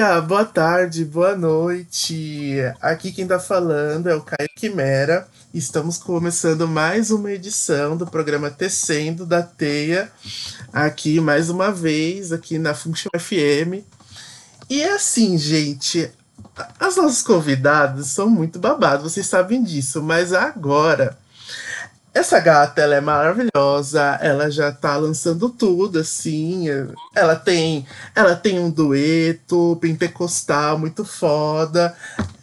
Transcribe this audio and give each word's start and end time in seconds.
dia, 0.00 0.18
boa 0.22 0.46
tarde, 0.46 1.04
boa 1.04 1.36
noite. 1.36 2.54
Aqui 2.80 3.12
quem 3.12 3.26
tá 3.26 3.38
falando 3.38 4.08
é 4.08 4.14
o 4.14 4.22
Caio 4.22 4.48
Quimera. 4.56 5.28
Estamos 5.52 5.98
começando 5.98 6.66
mais 6.66 7.10
uma 7.10 7.30
edição 7.30 7.98
do 7.98 8.06
programa 8.06 8.50
Tecendo 8.50 9.26
da 9.26 9.42
Teia, 9.42 10.10
aqui 10.72 11.20
mais 11.20 11.50
uma 11.50 11.70
vez, 11.70 12.32
aqui 12.32 12.58
na 12.58 12.72
Function 12.72 13.10
FM. 13.14 13.84
E 14.70 14.80
é 14.80 14.94
assim, 14.94 15.36
gente, 15.36 16.10
as 16.78 16.96
nossas 16.96 17.20
convidadas 17.20 18.06
são 18.06 18.30
muito 18.30 18.58
babadas, 18.58 19.02
vocês 19.02 19.26
sabem 19.26 19.62
disso, 19.62 20.02
mas 20.02 20.32
agora 20.32 21.18
essa 22.12 22.40
gata, 22.40 22.80
ela 22.80 22.96
é 22.96 23.00
maravilhosa, 23.00 24.18
ela 24.20 24.50
já 24.50 24.72
tá 24.72 24.96
lançando 24.96 25.48
tudo, 25.48 25.98
assim. 26.00 26.66
Ela 27.14 27.36
tem, 27.36 27.86
ela 28.14 28.34
tem 28.34 28.58
um 28.58 28.70
dueto 28.70 29.78
pentecostal 29.80 30.78
muito 30.78 31.04
foda. 31.04 31.94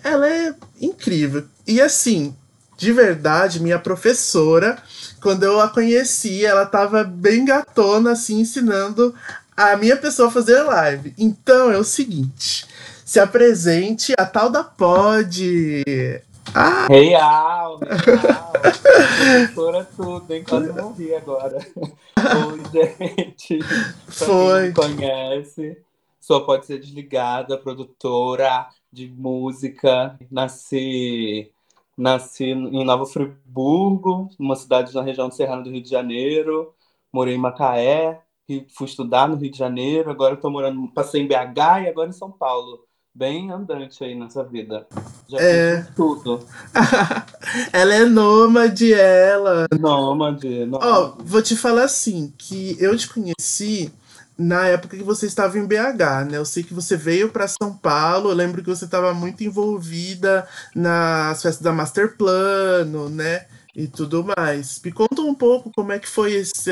Ela 0.04 0.30
é 0.30 0.54
incrível. 0.82 1.46
E 1.66 1.82
assim, 1.82 2.34
de 2.78 2.94
verdade, 2.94 3.60
minha 3.60 3.80
professora, 3.80 4.78
quando 5.22 5.44
eu 5.44 5.60
a 5.60 5.68
conheci, 5.68 6.46
ela 6.46 6.66
tava 6.66 7.04
bem 7.04 7.44
gatona, 7.44 8.12
assim, 8.12 8.40
ensinando 8.40 9.14
a 9.56 9.76
minha 9.76 9.98
pessoa 9.98 10.30
a 10.30 10.32
fazer 10.32 10.62
live. 10.62 11.14
Então 11.18 11.72
é 11.72 11.78
o 11.78 11.84
seguinte. 11.84 12.66
Se 13.04 13.20
apresente 13.20 14.14
a 14.18 14.26
tal 14.26 14.50
da 14.50 14.64
Pod. 14.64 16.24
Ah! 16.54 16.88
Real, 16.88 17.80
real. 17.80 18.52
Professora 19.18 19.86
tudo, 19.96 20.34
hein? 20.34 20.44
Quase 20.48 20.72
morri 20.74 21.14
agora. 21.16 21.58
Oi, 21.78 22.62
gente. 22.72 23.60
Foi. 24.08 24.72
Quem 24.74 24.90
me 24.90 24.96
conhece, 24.96 25.78
só 26.20 26.40
pode 26.42 26.66
ser 26.66 26.80
desligada, 26.80 27.58
produtora 27.58 28.68
de 28.92 29.08
música. 29.10 30.18
Nasci, 30.32 31.52
nasci 31.98 32.46
em 32.46 32.86
Nova 32.86 33.06
Friburgo, 33.06 34.30
uma 34.40 34.56
cidade 34.56 34.94
na 34.94 35.02
região 35.02 35.30
serrana 35.30 35.64
do 35.64 35.70
Rio 35.70 35.84
de 35.84 35.90
Janeiro. 35.90 36.74
Morei 37.12 37.36
em 37.36 37.40
Macaé, 37.40 38.22
fui 38.70 38.88
estudar 38.88 39.28
no 39.28 39.36
Rio 39.36 39.52
de 39.52 39.58
Janeiro. 39.58 40.10
Agora 40.10 40.36
estou 40.36 40.52
morando, 40.52 40.88
passei 40.94 41.22
em 41.22 41.28
BH 41.28 41.84
e 41.84 41.90
agora 41.90 42.10
em 42.10 42.14
São 42.14 42.32
Paulo 42.32 42.87
bem 43.18 43.52
andante 43.52 44.04
aí 44.04 44.14
nessa 44.14 44.44
vida. 44.44 44.86
Já 45.28 45.40
é... 45.40 45.82
tudo. 45.96 46.46
ela 47.74 47.96
é 47.96 48.06
nômade, 48.06 48.94
ela. 48.94 49.66
Nômade, 49.78 50.66
nômade. 50.66 50.86
Ó, 50.86 51.16
vou 51.20 51.42
te 51.42 51.56
falar 51.56 51.86
assim, 51.86 52.32
que 52.38 52.78
eu 52.80 52.96
te 52.96 53.10
conheci 53.10 53.92
na 54.38 54.68
época 54.68 54.96
que 54.96 55.04
você 55.04 55.26
estava 55.26 55.58
em 55.58 55.66
BH, 55.66 56.30
né? 56.30 56.38
Eu 56.38 56.46
sei 56.46 56.62
que 56.62 56.76
você 56.76 56.96
veio 56.96 57.30
para 57.30 57.48
São 57.48 57.76
Paulo, 57.76 58.30
eu 58.30 58.36
lembro 58.36 58.62
que 58.62 58.70
você 58.70 58.86
estava 58.86 59.12
muito 59.16 59.44
envolvida 59.44 60.48
nas 60.76 61.42
festas 61.42 61.64
da 61.64 61.74
Master 61.74 62.16
Plano, 62.16 63.10
né? 63.10 63.48
E 63.76 63.88
tudo 63.88 64.24
mais. 64.24 64.80
Me 64.84 64.92
conta 64.92 65.22
um 65.22 65.34
pouco 65.34 65.72
como 65.76 65.92
é 65.92 65.98
que 65.98 66.08
foi 66.08 66.34
esse, 66.34 66.72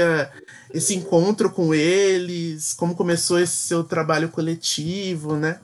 esse 0.71 0.95
encontro 0.95 1.49
com 1.49 1.73
eles, 1.73 2.73
como 2.73 2.95
começou 2.95 3.39
esse 3.39 3.55
seu 3.55 3.83
trabalho 3.83 4.29
coletivo, 4.29 5.35
né? 5.35 5.59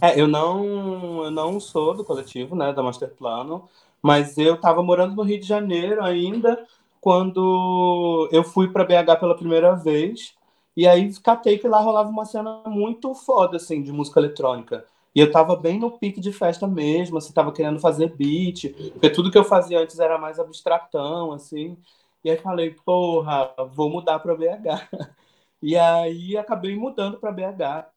É, 0.00 0.20
eu 0.20 0.28
não, 0.28 1.24
eu 1.24 1.30
não 1.30 1.58
sou 1.58 1.94
do 1.94 2.04
coletivo, 2.04 2.54
né, 2.54 2.72
da 2.72 2.82
Master 2.82 3.10
Plano, 3.14 3.68
mas 4.02 4.36
eu 4.36 4.54
estava 4.56 4.82
morando 4.82 5.14
no 5.16 5.22
Rio 5.22 5.40
de 5.40 5.46
Janeiro 5.46 6.02
ainda 6.04 6.66
quando 7.00 8.28
eu 8.32 8.44
fui 8.44 8.68
para 8.70 8.84
BH 8.84 9.16
pela 9.16 9.36
primeira 9.36 9.74
vez. 9.74 10.34
E 10.76 10.86
aí 10.86 11.10
catei 11.20 11.58
que 11.58 11.66
lá 11.68 11.80
rolava 11.80 12.10
uma 12.10 12.26
cena 12.26 12.62
muito 12.66 13.14
foda, 13.14 13.56
assim, 13.56 13.82
de 13.82 13.90
música 13.92 14.20
eletrônica. 14.20 14.84
E 15.14 15.20
eu 15.20 15.30
tava 15.30 15.56
bem 15.56 15.78
no 15.78 15.98
pique 15.98 16.20
de 16.20 16.30
festa 16.32 16.66
mesmo, 16.66 17.16
assim, 17.16 17.32
tava 17.32 17.50
querendo 17.52 17.80
fazer 17.80 18.14
beat, 18.14 18.74
porque 18.92 19.08
tudo 19.10 19.30
que 19.30 19.38
eu 19.38 19.44
fazia 19.44 19.80
antes 19.80 19.98
era 19.98 20.18
mais 20.18 20.38
abstratão, 20.38 21.32
assim. 21.32 21.78
E 22.22 22.30
aí 22.30 22.36
falei, 22.36 22.72
porra, 22.84 23.54
vou 23.72 23.88
mudar 23.90 24.18
para 24.18 24.34
BH. 24.36 24.88
E 25.62 25.74
aí 25.76 26.36
acabei 26.36 26.76
mudando 26.76 27.18
para 27.18 27.32
BH. 27.32 27.90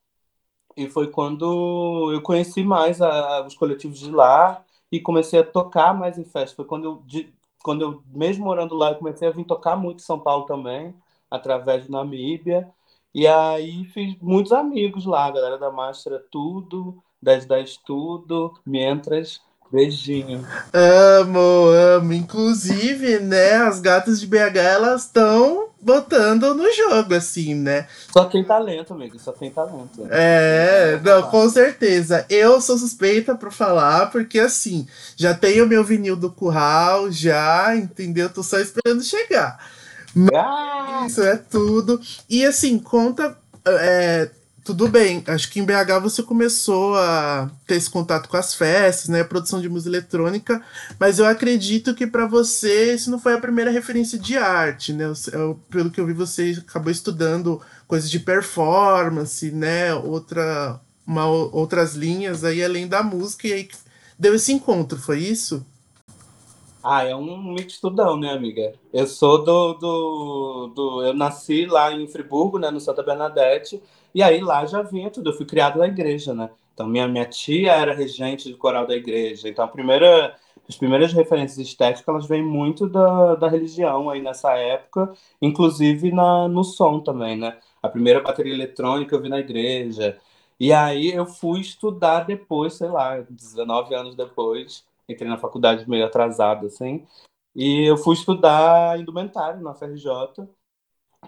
E 0.77 0.89
foi 0.89 1.07
quando 1.09 2.11
eu 2.13 2.21
conheci 2.21 2.63
mais 2.63 3.01
a, 3.01 3.45
os 3.45 3.55
coletivos 3.55 3.99
de 3.99 4.11
lá 4.11 4.63
e 4.91 4.99
comecei 4.99 5.39
a 5.39 5.43
tocar 5.43 5.93
mais 5.93 6.17
em 6.17 6.23
festa. 6.23 6.55
Foi 6.55 6.65
quando 6.65 6.85
eu, 6.85 7.03
de, 7.05 7.33
quando 7.63 7.81
eu 7.81 8.03
mesmo 8.07 8.45
morando 8.45 8.75
lá, 8.75 8.91
eu 8.91 8.95
comecei 8.95 9.27
a 9.27 9.31
vir 9.31 9.45
tocar 9.45 9.75
muito 9.75 9.99
em 9.99 10.03
São 10.05 10.19
Paulo 10.19 10.45
também, 10.45 10.93
através 11.29 11.83
de 11.85 11.91
Namíbia. 11.91 12.69
E 13.13 13.27
aí 13.27 13.85
fiz 13.85 14.15
muitos 14.21 14.51
amigos 14.51 15.05
lá, 15.05 15.25
a 15.25 15.31
galera 15.31 15.57
da 15.57 15.71
Máscara 15.71 16.23
tudo, 16.31 17.01
1010 17.21 17.77
tudo, 17.77 18.53
Mientras, 18.65 19.41
beijinho. 19.71 20.45
Amo, 20.73 21.69
amo. 21.69 22.13
Inclusive, 22.13 23.19
né, 23.19 23.53
as 23.55 23.79
gatas 23.79 24.19
de 24.19 24.27
BH, 24.27 24.57
elas 24.57 25.03
estão 25.03 25.69
botando 25.81 26.53
no 26.53 26.71
jogo, 26.73 27.15
assim, 27.15 27.55
né? 27.55 27.87
Só 28.11 28.25
tem 28.25 28.43
talento, 28.43 28.93
amigo, 28.93 29.17
só 29.19 29.31
tem 29.31 29.49
talento. 29.49 30.07
É, 30.09 30.99
não, 31.03 31.23
com 31.23 31.49
certeza. 31.49 32.25
Eu 32.29 32.59
sou 32.59 32.77
suspeita 32.77 33.35
pra 33.35 33.51
falar, 33.51 34.11
porque 34.11 34.39
assim, 34.39 34.87
já 35.15 35.33
tenho 35.33 35.67
meu 35.67 35.83
vinil 35.83 36.15
do 36.15 36.31
curral, 36.31 37.11
já, 37.11 37.75
entendeu? 37.75 38.29
Tô 38.29 38.43
só 38.43 38.59
esperando 38.59 39.03
chegar. 39.03 39.59
Mas 40.13 40.29
ah! 40.33 41.03
isso 41.07 41.21
é 41.21 41.37
tudo. 41.37 42.01
E 42.29 42.45
assim, 42.45 42.79
conta. 42.79 43.37
É, 43.65 44.29
tudo 44.63 44.87
bem, 44.87 45.23
acho 45.27 45.49
que 45.51 45.59
em 45.59 45.65
BH 45.65 45.99
você 46.01 46.23
começou 46.23 46.95
a 46.95 47.49
ter 47.65 47.75
esse 47.75 47.89
contato 47.89 48.29
com 48.29 48.37
as 48.37 48.53
festas, 48.53 49.09
né, 49.09 49.23
produção 49.23 49.61
de 49.61 49.69
música 49.69 49.89
eletrônica, 49.89 50.63
mas 50.99 51.19
eu 51.19 51.25
acredito 51.25 51.93
que 51.95 52.07
para 52.07 52.25
você 52.25 52.93
isso 52.93 53.11
não 53.11 53.19
foi 53.19 53.33
a 53.33 53.39
primeira 53.39 53.71
referência 53.71 54.17
de 54.17 54.37
arte, 54.37 54.93
né? 54.93 55.11
Eu, 55.33 55.59
pelo 55.69 55.89
que 55.91 55.99
eu 55.99 56.05
vi, 56.05 56.13
você 56.13 56.57
acabou 56.67 56.91
estudando 56.91 57.61
coisas 57.87 58.09
de 58.09 58.19
performance, 58.19 59.51
né, 59.51 59.93
outra, 59.93 60.79
uma, 61.05 61.25
outras 61.27 61.95
linhas 61.95 62.43
aí 62.43 62.63
além 62.63 62.87
da 62.87 63.03
música 63.03 63.47
e 63.47 63.53
aí 63.53 63.69
deu 64.17 64.35
esse 64.35 64.51
encontro, 64.51 64.99
foi 64.99 65.19
isso? 65.19 65.65
Ah, 66.81 67.03
é 67.03 67.13
um 67.15 67.53
mixtudão, 67.53 68.17
né, 68.17 68.31
amiga? 68.31 68.73
Eu 68.93 69.05
sou 69.05 69.43
do, 69.43 69.73
do, 69.73 70.67
do. 70.73 71.03
Eu 71.03 71.13
nasci 71.13 71.65
lá 71.65 71.91
em 71.91 72.07
Friburgo, 72.07 72.57
né, 72.57 72.71
no 72.71 72.79
Santa 72.79 73.03
Bernadette, 73.03 73.81
e 74.19 74.23
aí 74.23 74.41
lá 74.41 74.65
já 74.65 74.81
vinha 74.81 75.09
tudo. 75.09 75.29
Eu 75.29 75.33
fui 75.33 75.45
criado 75.45 75.79
na 75.79 75.87
igreja, 75.87 76.33
né? 76.33 76.49
Então 76.73 76.85
minha, 76.85 77.07
minha 77.07 77.25
tia 77.25 77.71
era 77.71 77.93
regente 77.93 78.51
do 78.51 78.57
coral 78.57 78.85
da 78.85 78.93
igreja. 78.93 79.47
Então 79.47 79.63
a 79.63 79.67
primeira, 79.67 80.35
as 80.67 80.75
primeiras 80.75 81.13
referências 81.13 81.57
estéticas 81.57 82.05
elas 82.13 82.27
vêm 82.27 82.43
muito 82.43 82.85
da, 82.89 83.35
da 83.35 83.47
religião 83.47 84.09
aí 84.09 84.21
nessa 84.21 84.51
época, 84.57 85.13
inclusive 85.41 86.11
na, 86.11 86.49
no 86.49 86.65
som 86.65 86.99
também, 86.99 87.37
né? 87.37 87.57
A 87.81 87.87
primeira 87.87 88.19
bateria 88.19 88.53
eletrônica 88.53 89.15
eu 89.15 89.21
vi 89.21 89.29
na 89.29 89.39
igreja. 89.39 90.19
E 90.59 90.73
aí 90.73 91.11
eu 91.13 91.25
fui 91.25 91.61
estudar 91.61 92.25
depois, 92.25 92.73
sei 92.73 92.89
lá, 92.89 93.21
19 93.21 93.95
anos 93.95 94.15
depois, 94.15 94.85
entrei 95.07 95.29
na 95.29 95.37
faculdade 95.37 95.89
meio 95.89 96.05
atrasado, 96.05 96.67
assim, 96.67 97.07
e 97.55 97.89
eu 97.89 97.97
fui 97.97 98.15
estudar 98.15 98.99
indumentário 98.99 99.61
na 99.61 99.73
FRJ, 99.73 100.45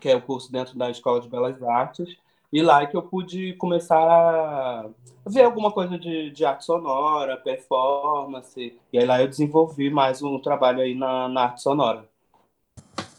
que 0.02 0.10
é 0.10 0.16
o 0.16 0.22
curso 0.22 0.52
dentro 0.52 0.78
da 0.78 0.90
Escola 0.90 1.22
de 1.22 1.30
Belas 1.30 1.62
Artes, 1.64 2.18
e 2.52 2.62
lá 2.62 2.84
é 2.84 2.86
que 2.86 2.98
eu 2.98 3.02
pude 3.02 3.54
começar 3.54 3.98
a 3.98 4.90
ver 5.26 5.44
alguma 5.44 5.72
coisa 5.72 5.98
de, 5.98 6.32
de 6.32 6.44
arte 6.44 6.66
sonora, 6.66 7.38
performance. 7.38 8.78
E 8.92 8.98
aí 8.98 9.06
lá 9.06 9.22
eu 9.22 9.28
desenvolvi 9.28 9.90
mais 9.90 10.22
um 10.22 10.40
trabalho 10.40 10.82
aí 10.82 10.94
na, 10.94 11.30
na 11.30 11.44
arte 11.44 11.62
sonora. 11.62 12.10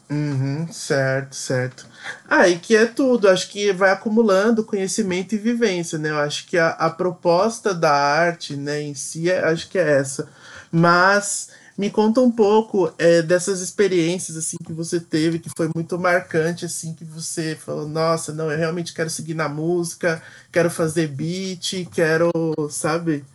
Uhum, 0.09 0.67
certo, 0.71 1.35
certo. 1.35 1.87
Ah, 2.29 2.43
que 2.61 2.75
é 2.75 2.85
tudo, 2.85 3.27
acho 3.27 3.49
que 3.49 3.71
vai 3.73 3.89
acumulando 3.91 4.63
conhecimento 4.63 5.33
e 5.33 5.39
vivência, 5.39 5.97
né? 5.97 6.09
Eu 6.09 6.19
acho 6.19 6.45
que 6.45 6.57
a, 6.57 6.69
a 6.69 6.89
proposta 6.89 7.73
da 7.73 7.91
arte, 7.91 8.55
né, 8.55 8.81
em 8.81 8.93
si, 8.93 9.31
é, 9.31 9.43
acho 9.43 9.69
que 9.69 9.79
é 9.79 9.99
essa. 9.99 10.29
Mas 10.71 11.49
me 11.77 11.89
conta 11.89 12.21
um 12.21 12.31
pouco 12.31 12.91
é, 12.97 13.21
dessas 13.21 13.59
experiências 13.61 14.37
assim 14.37 14.57
que 14.63 14.71
você 14.71 14.99
teve, 14.99 15.39
que 15.39 15.49
foi 15.55 15.69
muito 15.75 15.97
marcante, 15.97 16.65
assim, 16.65 16.93
que 16.93 17.03
você 17.03 17.55
falou, 17.55 17.87
nossa, 17.87 18.31
não, 18.31 18.51
eu 18.51 18.57
realmente 18.57 18.93
quero 18.93 19.09
seguir 19.09 19.33
na 19.33 19.49
música, 19.49 20.21
quero 20.51 20.69
fazer 20.69 21.07
beat, 21.07 21.87
quero, 21.91 22.31
sabe, 22.69 23.25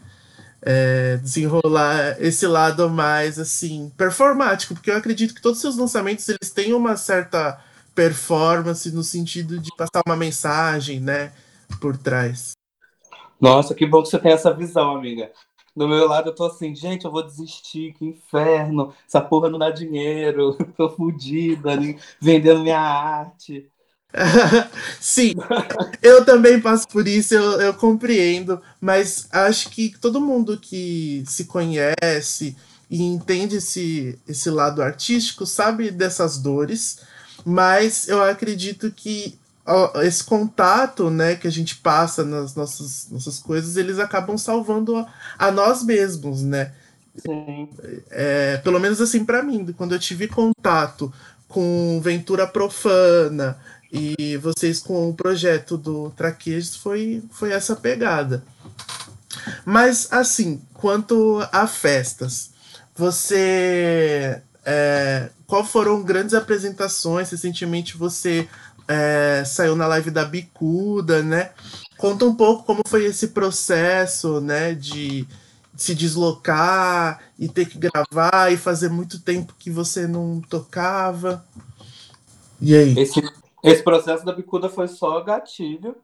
é, 0.62 1.17
desenrolar 1.17 2.17
esse 2.20 2.46
lado 2.46 2.88
mais 2.88 3.38
assim, 3.38 3.93
performático, 3.96 4.75
porque 4.75 4.90
eu 4.90 4.96
acredito 4.96 5.35
que 5.35 5.43
todos 5.43 5.58
os 5.58 5.62
seus 5.62 5.76
lançamentos 5.76 6.29
eles 6.29 6.50
têm 6.50 6.73
uma 6.73 6.96
certa 6.96 7.61
performance 7.94 8.90
no 8.93 9.02
sentido 9.02 9.58
de 9.58 9.70
passar 9.76 10.02
uma 10.06 10.17
mensagem, 10.17 11.00
né, 11.00 11.32
por 11.81 11.96
trás. 11.96 12.52
Nossa, 13.40 13.75
que 13.75 13.87
bom 13.87 14.02
que 14.02 14.08
você 14.08 14.19
tem 14.19 14.32
essa 14.32 14.52
visão, 14.52 14.96
amiga 14.96 15.31
do 15.78 15.88
meu 15.88 16.06
lado 16.08 16.30
eu 16.30 16.34
tô 16.34 16.44
assim, 16.44 16.75
gente, 16.75 17.04
eu 17.04 17.10
vou 17.10 17.22
desistir, 17.22 17.94
que 17.94 18.04
inferno, 18.04 18.92
essa 19.06 19.20
porra 19.20 19.48
não 19.48 19.58
dá 19.58 19.70
dinheiro, 19.70 20.56
tô 20.76 20.90
fodida, 20.90 21.70
vendendo 22.20 22.62
minha 22.62 22.80
arte. 22.80 23.70
Sim, 25.00 25.34
eu 26.02 26.25
também 26.25 26.60
passo 26.60 26.88
por 26.88 27.06
isso, 27.06 27.34
eu, 27.34 27.60
eu 27.60 27.75
compreendo, 27.75 28.60
mas 28.80 29.28
acho 29.30 29.70
que 29.70 29.96
todo 29.98 30.20
mundo 30.20 30.58
que 30.58 31.22
se 31.26 31.44
conhece 31.44 32.56
e 32.90 33.02
entende 33.02 33.56
esse, 33.56 34.19
esse 34.26 34.50
lado 34.50 34.82
artístico 34.82 35.44
sabe 35.44 35.90
dessas 35.90 36.38
dores, 36.38 37.00
mas 37.44 38.08
eu 38.08 38.22
acredito 38.22 38.90
que 38.90 39.38
esse 40.02 40.24
contato 40.24 41.10
né, 41.10 41.34
que 41.34 41.46
a 41.46 41.50
gente 41.50 41.76
passa 41.76 42.24
nas 42.24 42.54
nossas, 42.54 43.08
nossas 43.10 43.38
coisas, 43.38 43.76
eles 43.76 43.98
acabam 43.98 44.38
salvando 44.38 44.96
a, 44.96 45.06
a 45.38 45.50
nós 45.50 45.82
mesmos, 45.82 46.42
né? 46.42 46.72
Sim. 47.16 47.68
É, 48.10 48.58
pelo 48.58 48.78
menos 48.78 49.00
assim 49.00 49.24
para 49.24 49.42
mim, 49.42 49.74
quando 49.76 49.94
eu 49.94 49.98
tive 49.98 50.28
contato 50.28 51.12
com 51.48 52.00
Ventura 52.02 52.46
Profana, 52.46 53.58
e 53.90 54.36
vocês 54.36 54.80
com 54.80 55.08
o 55.08 55.14
projeto 55.14 55.76
do 55.78 56.10
Traquejos 56.10 56.76
foi, 56.76 57.22
foi 57.30 57.52
essa 57.52 57.74
pegada. 57.74 58.44
Mas 59.64 60.08
assim, 60.12 60.60
quanto 60.74 61.46
a 61.52 61.66
festas, 61.66 62.50
você. 62.94 64.42
É, 64.64 65.30
qual 65.46 65.64
foram 65.64 66.02
grandes 66.02 66.34
apresentações? 66.34 67.30
Recentemente 67.30 67.96
você 67.96 68.46
é, 68.88 69.44
saiu 69.44 69.76
na 69.76 69.87
live 69.87 70.11
da 70.11 70.25
Bicuda, 70.25 71.23
né? 71.23 71.52
Conta 71.99 72.25
um 72.25 72.35
pouco 72.35 72.64
como 72.64 72.81
foi 72.87 73.05
esse 73.05 73.29
processo, 73.29 74.40
né? 74.40 74.75
De 74.75 75.26
se 75.76 75.94
deslocar 75.94 77.20
e 77.38 77.49
ter 77.49 77.69
que 77.69 77.79
gravar 77.79 78.52
e 78.52 78.57
fazer 78.57 78.88
muito 78.88 79.23
tempo 79.23 79.54
que 79.59 79.71
você 79.71 80.09
não 80.09 80.40
tocava. 80.40 81.45
E 82.61 82.75
aí? 82.75 82.99
Esse, 82.99 83.23
esse 83.62 83.83
processo 83.85 84.25
da 84.25 84.33
bicuda 84.33 84.68
foi 84.68 84.88
só 84.88 85.21
gatilho, 85.21 85.95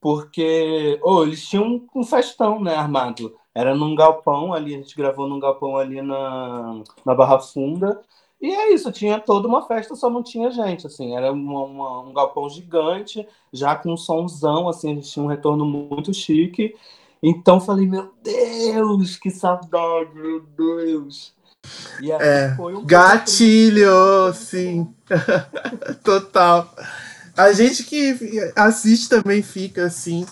porque 0.00 0.98
oh, 1.02 1.22
eles 1.22 1.46
tinham 1.46 1.86
um 1.94 2.02
festão, 2.02 2.60
né, 2.60 2.74
armado. 2.74 3.36
Era 3.54 3.74
num 3.74 3.94
galpão 3.94 4.52
ali, 4.52 4.74
a 4.74 4.78
gente 4.78 4.96
gravou 4.96 5.28
num 5.28 5.38
galpão 5.38 5.76
ali 5.76 6.02
na, 6.02 6.82
na 7.04 7.14
Barra 7.14 7.38
Funda. 7.38 8.00
E 8.40 8.50
é 8.50 8.72
isso, 8.72 8.90
tinha 8.90 9.20
toda 9.20 9.46
uma 9.46 9.66
festa, 9.66 9.94
só 9.94 10.08
não 10.08 10.22
tinha 10.22 10.50
gente, 10.50 10.86
assim. 10.86 11.14
Era 11.14 11.30
uma, 11.30 11.64
uma, 11.64 12.00
um 12.00 12.12
galpão 12.12 12.48
gigante, 12.48 13.26
já 13.52 13.76
com 13.76 13.92
um 13.92 13.96
somzão, 13.96 14.68
assim, 14.68 14.92
a 14.92 14.94
gente 14.94 15.10
tinha 15.10 15.24
um 15.24 15.28
retorno 15.28 15.64
muito 15.64 16.14
chique. 16.14 16.74
Então 17.22 17.60
falei, 17.60 17.86
meu 17.86 18.12
Deus, 18.22 19.16
que 19.16 19.30
saudade, 19.30 20.14
meu 20.14 20.40
Deus. 20.40 21.34
E 22.00 22.10
aí 22.10 22.18
é, 22.20 22.54
foi 22.56 22.74
um 22.74 22.84
gatilho, 22.84 24.32
sim. 24.32 24.88
Total. 26.02 26.72
A 27.36 27.52
gente 27.52 27.84
que 27.84 28.16
assiste 28.56 29.08
também 29.08 29.42
fica 29.42 29.84
assim. 29.84 30.26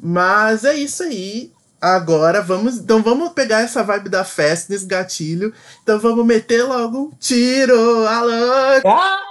Mas 0.00 0.64
é 0.64 0.74
isso 0.76 1.02
aí. 1.02 1.52
Agora 1.80 2.42
vamos. 2.42 2.78
Então 2.78 3.02
vamos 3.02 3.32
pegar 3.32 3.60
essa 3.60 3.82
vibe 3.82 4.08
da 4.08 4.24
festa, 4.24 4.72
nesse 4.72 4.86
gatilho. 4.86 5.52
Então 5.82 5.98
vamos 5.98 6.26
meter 6.26 6.62
logo 6.64 6.98
um 6.98 7.10
tiro. 7.18 8.06
Alô! 8.06 8.82
Ah! 8.86 9.28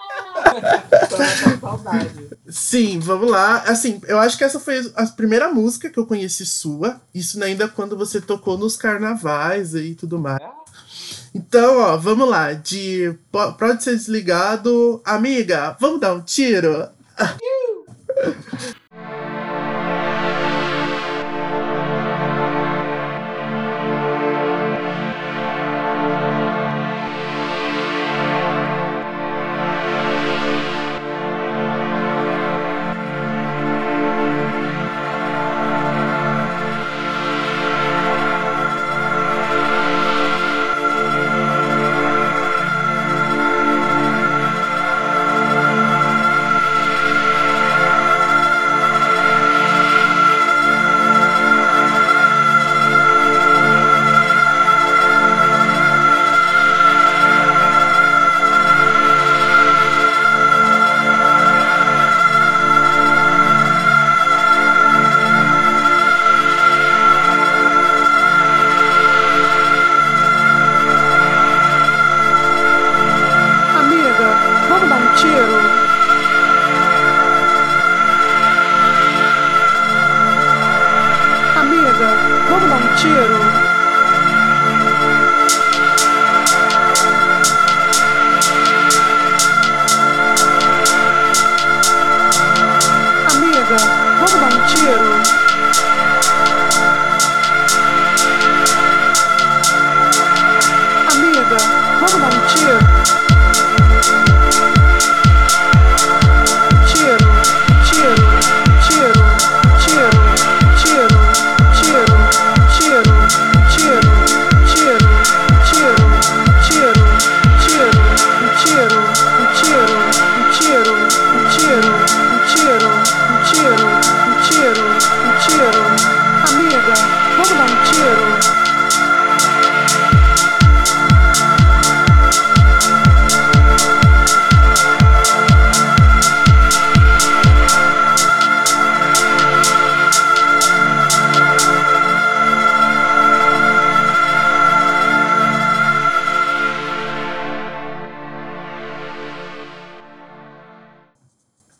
Sim, 2.47 2.99
vamos 2.99 3.29
lá. 3.29 3.63
Assim, 3.67 3.99
eu 4.07 4.19
acho 4.19 4.37
que 4.37 4.43
essa 4.43 4.59
foi 4.59 4.91
a 4.95 5.05
primeira 5.07 5.51
música 5.51 5.89
que 5.89 5.99
eu 5.99 6.05
conheci 6.05 6.45
sua. 6.45 7.01
Isso 7.13 7.41
ainda 7.43 7.67
quando 7.67 7.97
você 7.97 8.21
tocou 8.21 8.57
nos 8.57 8.77
carnavais 8.77 9.75
e 9.75 9.95
tudo 9.95 10.17
mais. 10.17 10.41
Então, 11.33 11.79
ó, 11.79 11.97
vamos 11.97 12.29
lá. 12.29 12.53
De 12.53 13.13
pode 13.31 13.83
ser 13.83 13.95
desligado. 13.95 15.01
Amiga, 15.03 15.75
vamos 15.79 15.99
dar 15.99 16.13
um 16.13 16.21
tiro? 16.21 16.87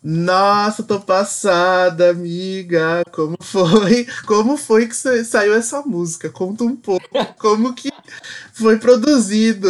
Nossa, 0.10 0.84
tô 0.84 1.02
passada, 1.02 2.12
amiga. 2.12 3.04
Como 3.12 3.36
foi? 3.42 4.08
Como 4.26 4.56
foi 4.56 4.88
que 4.88 4.96
saiu 4.96 5.54
essa 5.54 5.82
música? 5.82 6.30
Conta 6.30 6.64
um 6.64 6.78
pouco. 6.78 7.06
Como 7.38 7.74
que 7.74 7.90
foi 8.54 8.80
produzido? 8.80 9.68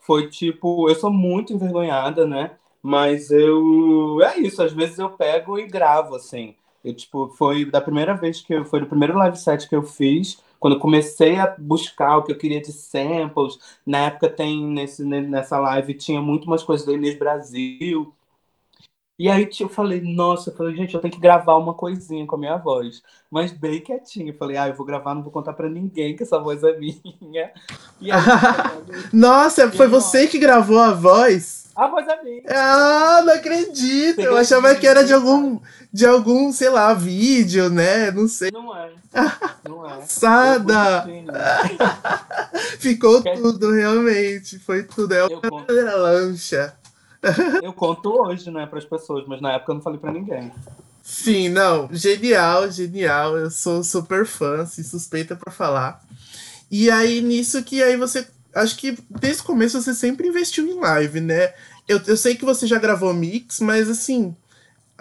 Foi 0.00 0.30
tipo, 0.30 0.88
eu 0.88 0.94
sou 0.94 1.12
muito 1.12 1.52
envergonhada, 1.52 2.26
né? 2.26 2.52
Mas 2.82 3.30
eu 3.30 4.22
é 4.22 4.38
isso, 4.38 4.62
às 4.62 4.72
vezes 4.72 4.98
eu 4.98 5.10
pego 5.10 5.58
e 5.58 5.66
gravo 5.66 6.14
assim. 6.14 6.54
Eu 6.82 6.94
tipo, 6.94 7.28
foi 7.36 7.66
da 7.66 7.82
primeira 7.82 8.14
vez 8.16 8.40
que 8.40 8.54
eu 8.54 8.64
foi 8.64 8.80
do 8.80 8.86
primeiro 8.86 9.18
live 9.18 9.36
set 9.36 9.68
que 9.68 9.76
eu 9.76 9.82
fiz, 9.82 10.42
quando 10.58 10.76
eu 10.76 10.80
comecei 10.80 11.36
a 11.36 11.54
buscar 11.58 12.16
o 12.16 12.22
que 12.22 12.32
eu 12.32 12.38
queria 12.38 12.62
de 12.62 12.72
samples. 12.72 13.58
Na 13.84 14.06
época 14.06 14.30
tem 14.30 14.64
nesse 14.64 15.04
nessa 15.04 15.58
live 15.58 15.92
tinha 15.92 16.22
muito 16.22 16.46
umas 16.46 16.62
coisas 16.62 16.86
da 16.86 16.94
Inês 16.94 17.18
Brasil 17.18 18.14
E 19.18 19.28
aí 19.28 19.48
eu 19.58 19.68
falei, 19.68 20.00
nossa, 20.00 20.50
eu 20.50 20.54
falei, 20.54 20.76
gente, 20.76 20.94
eu 20.94 21.00
tenho 21.00 21.12
que 21.12 21.18
gravar 21.20 21.56
uma 21.56 21.74
coisinha 21.74 22.24
com 22.24 22.36
a 22.36 22.38
minha 22.38 22.56
voz. 22.56 23.02
Mas 23.28 23.50
bem 23.50 23.80
quietinho. 23.80 24.28
Eu 24.28 24.38
falei, 24.38 24.56
ah, 24.56 24.68
eu 24.68 24.74
vou 24.74 24.86
gravar, 24.86 25.12
não 25.12 25.24
vou 25.24 25.32
contar 25.32 25.54
pra 25.54 25.68
ninguém 25.68 26.14
que 26.14 26.22
essa 26.22 26.38
voz 26.38 26.62
é 26.62 26.78
minha. 26.78 27.50
E 28.00 28.12
aí, 28.12 28.20
nossa, 29.12 29.70
foi 29.72 29.88
você 29.88 30.28
que 30.28 30.38
gravou 30.38 30.78
a 30.78 30.92
voz? 30.92 31.66
A 31.74 31.88
voz 31.88 32.06
é 32.06 32.22
minha. 32.22 32.42
Ah, 32.48 33.22
não 33.24 33.34
acredito. 33.34 34.20
Eu 34.20 34.36
achava 34.36 34.72
que 34.76 34.86
era 34.86 35.04
de 35.04 35.12
algum, 35.12 35.58
de 35.92 36.06
algum, 36.06 36.52
sei 36.52 36.68
lá, 36.68 36.94
vídeo, 36.94 37.68
né? 37.68 38.12
Não 38.12 38.28
sei. 38.28 38.52
Não 38.52 38.76
é. 38.76 38.92
Não 39.68 39.84
é. 39.84 39.96
Passada! 39.96 41.06
Ficou 42.78 43.20
tudo, 43.22 43.72
realmente. 43.72 44.60
Foi 44.60 44.84
tudo. 44.84 45.12
É 45.12 45.26
uma 45.26 45.94
lancha. 45.96 46.72
Eu 47.62 47.72
conto 47.72 48.10
hoje, 48.10 48.50
né, 48.50 48.66
para 48.66 48.78
as 48.78 48.84
pessoas, 48.84 49.26
mas 49.26 49.40
na 49.40 49.52
época 49.52 49.72
eu 49.72 49.76
não 49.76 49.82
falei 49.82 49.98
para 49.98 50.12
ninguém. 50.12 50.52
Sim, 51.02 51.48
não, 51.48 51.88
genial, 51.90 52.70
genial. 52.70 53.36
Eu 53.36 53.50
sou 53.50 53.82
super 53.82 54.26
fã, 54.26 54.66
se 54.66 54.84
suspeita 54.84 55.34
para 55.34 55.52
falar. 55.52 56.04
E 56.70 56.90
aí 56.90 57.20
nisso 57.22 57.62
que 57.62 57.82
aí 57.82 57.96
você, 57.96 58.28
acho 58.54 58.76
que 58.76 58.96
desde 59.08 59.42
o 59.42 59.46
começo 59.46 59.80
você 59.80 59.94
sempre 59.94 60.28
investiu 60.28 60.66
em 60.66 60.78
live, 60.78 61.20
né? 61.20 61.54
Eu, 61.88 62.00
eu 62.06 62.16
sei 62.16 62.34
que 62.36 62.44
você 62.44 62.66
já 62.66 62.78
gravou 62.78 63.14
mix, 63.14 63.60
mas 63.60 63.88
assim, 63.88 64.36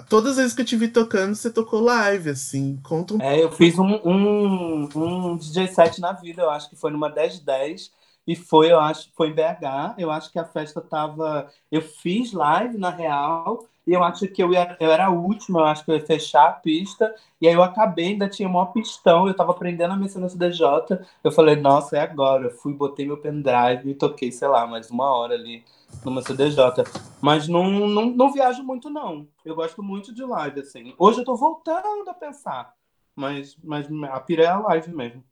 todas 0.07 0.31
as 0.31 0.37
vezes 0.37 0.53
que 0.53 0.61
eu 0.61 0.65
te 0.65 0.77
vi 0.77 0.87
tocando, 0.87 1.35
você 1.35 1.49
tocou 1.49 1.81
live, 1.81 2.29
assim. 2.29 2.79
Conta 2.83 3.15
um 3.15 3.21
É, 3.21 3.43
eu 3.43 3.51
fiz 3.51 3.77
um, 3.77 3.99
um, 4.05 4.89
um 4.95 5.37
DJ 5.37 5.67
set 5.67 5.99
na 5.99 6.13
vida, 6.13 6.43
eu 6.43 6.49
acho 6.49 6.69
que 6.69 6.75
foi 6.75 6.91
numa 6.91 7.09
1010 7.09 7.91
e 8.27 8.35
foi, 8.35 8.71
eu 8.71 8.79
acho, 8.79 9.09
foi 9.15 9.29
em 9.29 9.33
BH. 9.33 9.95
Eu 9.97 10.11
acho 10.11 10.31
que 10.31 10.37
a 10.37 10.43
festa 10.43 10.81
tava. 10.81 11.49
Eu 11.71 11.81
fiz 11.81 12.33
live, 12.33 12.77
na 12.77 12.89
real, 12.89 13.65
e 13.87 13.93
eu 13.93 14.03
acho 14.03 14.27
que 14.27 14.43
eu, 14.43 14.51
ia, 14.51 14.75
eu 14.81 14.91
era 14.91 15.05
a 15.05 15.09
última, 15.09 15.61
eu 15.61 15.65
acho 15.65 15.85
que 15.85 15.91
eu 15.91 15.95
ia 15.95 16.05
fechar 16.05 16.49
a 16.49 16.51
pista. 16.51 17.15
E 17.39 17.47
aí 17.47 17.53
eu 17.53 17.63
acabei, 17.63 18.07
ainda 18.07 18.27
tinha 18.27 18.49
um 18.49 18.65
pistão, 18.65 19.27
eu 19.27 19.33
tava 19.33 19.51
aprendendo 19.51 19.93
a 19.93 19.95
mexer 19.95 20.19
no 20.19 20.29
CDJ. 20.29 20.99
Eu 21.23 21.31
falei, 21.31 21.55
nossa, 21.55 21.97
é 21.97 22.01
agora. 22.01 22.47
Eu 22.47 22.51
fui, 22.51 22.73
botei 22.73 23.07
meu 23.07 23.17
pendrive 23.17 23.89
e 23.89 23.95
toquei, 23.95 24.29
sei 24.29 24.49
lá, 24.49 24.67
mais 24.67 24.91
uma 24.91 25.09
hora 25.09 25.35
ali 25.35 25.63
numa 26.03 26.21
CDJ. 26.21 26.83
Mas 27.21 27.47
não, 27.47 27.63
não, 27.87 28.07
não 28.07 28.33
viajo 28.33 28.61
muito, 28.61 28.89
não. 28.89 29.25
Eu 29.45 29.55
gosto 29.55 29.81
muito 29.81 30.13
de 30.13 30.23
live, 30.23 30.59
assim. 30.59 30.93
Hoje 30.97 31.19
eu 31.21 31.25
tô 31.25 31.37
voltando 31.37 32.09
a 32.09 32.13
pensar. 32.13 32.76
Mas, 33.17 33.57
mas 33.63 33.87
a 34.11 34.19
pira 34.19 34.43
é 34.43 34.47
a 34.47 34.59
live 34.59 34.93
mesmo. 34.93 35.23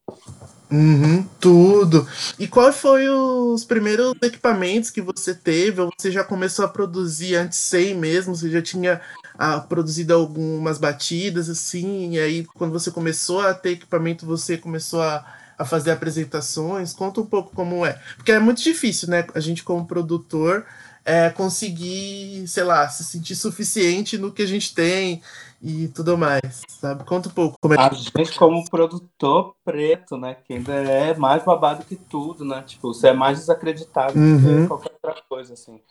Uhum, 0.72 1.24
tudo. 1.40 2.08
E 2.40 2.48
quais 2.48 2.76
foram 2.78 3.54
os 3.54 3.64
primeiros 3.64 4.16
equipamentos 4.24 4.90
que 4.90 5.04
você 5.04 5.36
teve? 5.36 5.80
Ou 5.80 5.92
você 5.96 6.12
já 6.12 6.24
começou 6.24 6.66
a 6.66 6.68
produzir 6.68 7.36
antes 7.36 7.60
sem 7.60 7.94
mesmo? 7.94 8.36
Você 8.36 8.50
já 8.50 8.60
tinha 8.60 9.00
ah, 9.38 9.60
produzido 9.60 10.16
algumas 10.16 10.80
batidas 10.80 11.48
assim? 11.48 12.14
E 12.14 12.20
aí, 12.20 12.44
quando 12.56 12.72
você 12.72 12.90
começou 12.90 13.42
a 13.42 13.54
ter 13.54 13.74
equipamento, 13.74 14.26
você 14.26 14.58
começou 14.58 15.04
a, 15.04 15.24
a 15.56 15.64
fazer 15.64 15.92
apresentações? 15.92 16.92
Conta 16.92 17.22
um 17.22 17.26
pouco 17.28 17.54
como 17.54 17.86
é. 17.86 18.02
Porque 18.18 18.32
é 18.32 18.40
muito 18.40 18.64
difícil, 18.64 19.10
né? 19.10 19.28
A 19.36 19.40
gente, 19.40 19.64
como 19.64 19.86
produtor, 19.86 20.66
é, 21.06 21.30
conseguir, 21.30 22.48
sei 22.48 22.64
lá, 22.64 22.90
se 22.90 23.04
sentir 23.04 23.36
suficiente 23.36 24.18
no 24.18 24.32
que 24.32 24.42
a 24.42 24.48
gente 24.48 24.74
tem 24.74 25.22
e 25.68 25.88
tudo 25.88 26.16
mais, 26.16 26.62
sabe? 26.68 27.04
Conta 27.06 27.28
um 27.28 27.32
pouco 27.32 27.58
como 27.60 27.74
é 27.74 27.78
A 27.80 27.90
gente, 27.90 28.38
como 28.38 28.70
produtor 28.70 29.56
preto, 29.66 30.16
né? 30.16 30.36
Que 30.36 30.54
ainda 30.54 30.74
é 30.74 31.16
mais 31.16 31.44
babado 31.44 31.84
que 31.84 31.96
tudo, 31.96 32.46
né? 32.46 32.62
Tipo, 32.62 32.94
você 32.94 33.08
é 33.08 33.14
mais 33.14 33.40
desacreditado 33.40 34.16
uhum. 34.16 34.38
do 34.38 34.62
que 34.62 34.68
qualquer 34.68 34.92
outra 34.94 35.24
coisa, 35.28 35.54
assim. 35.54 35.82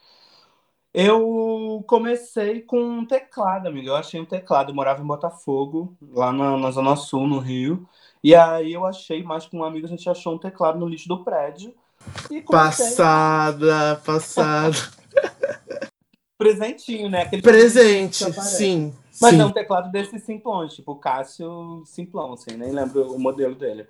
Eu 0.95 1.83
comecei 1.89 2.61
com 2.61 2.81
um 2.81 3.05
teclado, 3.05 3.67
amigo. 3.67 3.89
Eu 3.89 3.97
achei 3.97 4.21
um 4.21 4.25
teclado. 4.25 4.71
Eu 4.71 4.77
morava 4.77 5.03
em 5.03 5.07
Botafogo, 5.07 5.93
lá 6.13 6.33
na, 6.33 6.57
na 6.57 6.71
Zona 6.71 6.95
Sul, 6.95 7.27
no 7.27 7.41
Rio. 7.41 7.85
E 8.23 8.33
aí 8.33 8.73
eu 8.73 8.87
achei, 8.87 9.25
mais 9.25 9.45
com 9.45 9.59
um 9.59 9.65
amigo, 9.65 9.89
a 9.89 9.91
gente 9.91 10.09
achou 10.09 10.37
um 10.37 10.39
teclado 10.39 10.79
no 10.79 10.87
lixo 10.87 11.09
do 11.09 11.25
prédio. 11.25 11.75
E 12.31 12.41
comecei... 12.41 12.87
Passada, 12.87 14.01
passada. 14.07 14.77
Presentinho, 16.39 17.11
né? 17.11 17.23
Aquele 17.23 17.43
presente, 17.43 18.25
sim. 18.41 18.95
Mas 19.21 19.35
Sim. 19.35 19.41
é 19.41 19.45
um 19.45 19.53
teclado 19.53 19.91
desses 19.91 20.23
simplões, 20.25 20.75
tipo 20.75 20.93
o 20.93 20.97
Cássio 20.97 21.83
Simplão, 21.87 22.33
assim, 22.33 22.57
nem 22.57 22.73
lembro 22.73 23.13
o 23.13 23.19
modelo 23.19 23.55
dele. 23.55 23.87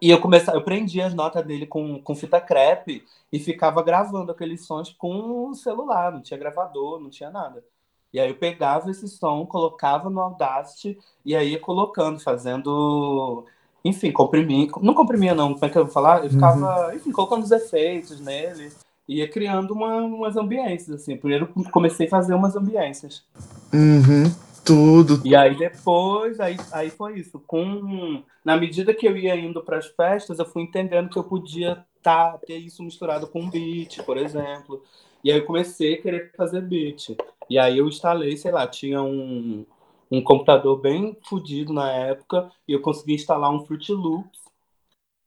E 0.00 0.10
eu 0.10 0.20
comecei, 0.20 0.54
eu 0.54 0.62
prendi 0.62 1.00
as 1.00 1.12
notas 1.12 1.44
dele 1.44 1.66
com, 1.66 2.00
com 2.00 2.14
fita 2.14 2.40
crepe 2.40 3.04
e 3.32 3.38
ficava 3.38 3.82
gravando 3.82 4.32
aqueles 4.32 4.64
sons 4.64 4.90
com 4.90 5.48
o 5.48 5.54
celular, 5.54 6.12
não 6.12 6.22
tinha 6.22 6.38
gravador, 6.38 7.00
não 7.00 7.10
tinha 7.10 7.30
nada. 7.30 7.64
E 8.12 8.20
aí 8.20 8.28
eu 8.28 8.36
pegava 8.36 8.90
esse 8.90 9.08
som, 9.08 9.44
colocava 9.46 10.10
no 10.10 10.20
Audacity 10.20 10.98
e 11.24 11.34
aí 11.34 11.52
ia 11.52 11.60
colocando, 11.60 12.20
fazendo. 12.20 13.44
Enfim, 13.84 14.12
comprimir. 14.12 14.70
Não 14.80 14.94
comprimia, 14.94 15.34
não, 15.34 15.54
como 15.54 15.64
é 15.64 15.68
que 15.68 15.78
eu 15.78 15.84
vou 15.84 15.92
falar? 15.92 16.24
Eu 16.24 16.30
ficava, 16.30 16.88
uhum. 16.88 16.94
enfim, 16.94 17.10
colocando 17.10 17.42
os 17.42 17.50
efeitos 17.50 18.20
nele 18.20 18.70
ia 19.08 19.28
criando 19.28 19.72
uma, 19.72 19.96
umas 20.02 20.36
ambiências, 20.36 21.02
assim. 21.02 21.16
Primeiro 21.16 21.48
comecei 21.70 22.06
a 22.06 22.10
fazer 22.10 22.34
umas 22.34 22.56
ambiências. 22.56 23.24
Uhum, 23.72 24.24
tudo. 24.64 25.20
E 25.24 25.34
aí 25.34 25.56
depois, 25.56 26.40
aí, 26.40 26.56
aí 26.72 26.90
foi 26.90 27.18
isso. 27.18 27.40
Com, 27.46 28.22
na 28.44 28.56
medida 28.56 28.94
que 28.94 29.06
eu 29.06 29.16
ia 29.16 29.36
indo 29.36 29.62
para 29.62 29.78
as 29.78 29.86
festas, 29.86 30.38
eu 30.38 30.46
fui 30.46 30.62
entendendo 30.62 31.08
que 31.08 31.18
eu 31.18 31.24
podia 31.24 31.84
tá, 32.02 32.38
ter 32.46 32.56
isso 32.56 32.82
misturado 32.82 33.26
com 33.26 33.48
beat, 33.48 34.02
por 34.04 34.16
exemplo. 34.16 34.82
E 35.24 35.30
aí 35.30 35.38
eu 35.38 35.46
comecei 35.46 35.94
a 35.94 36.02
querer 36.02 36.32
fazer 36.36 36.60
beat. 36.62 37.16
E 37.48 37.58
aí 37.58 37.78
eu 37.78 37.88
instalei, 37.88 38.36
sei 38.36 38.50
lá, 38.50 38.66
tinha 38.66 39.02
um, 39.02 39.64
um 40.10 40.22
computador 40.22 40.80
bem 40.80 41.16
fodido 41.28 41.72
na 41.72 41.90
época, 41.90 42.50
e 42.66 42.72
eu 42.72 42.80
consegui 42.80 43.14
instalar 43.14 43.50
um 43.50 43.64
Fruit 43.64 43.92
Loops. 43.92 44.40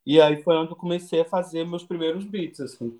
E 0.05 0.21
aí 0.21 0.41
foi 0.43 0.55
onde 0.55 0.71
eu 0.71 0.75
comecei 0.75 1.21
a 1.21 1.25
fazer 1.25 1.65
meus 1.65 1.83
primeiros 1.83 2.25
beats, 2.25 2.59
assim. 2.59 2.99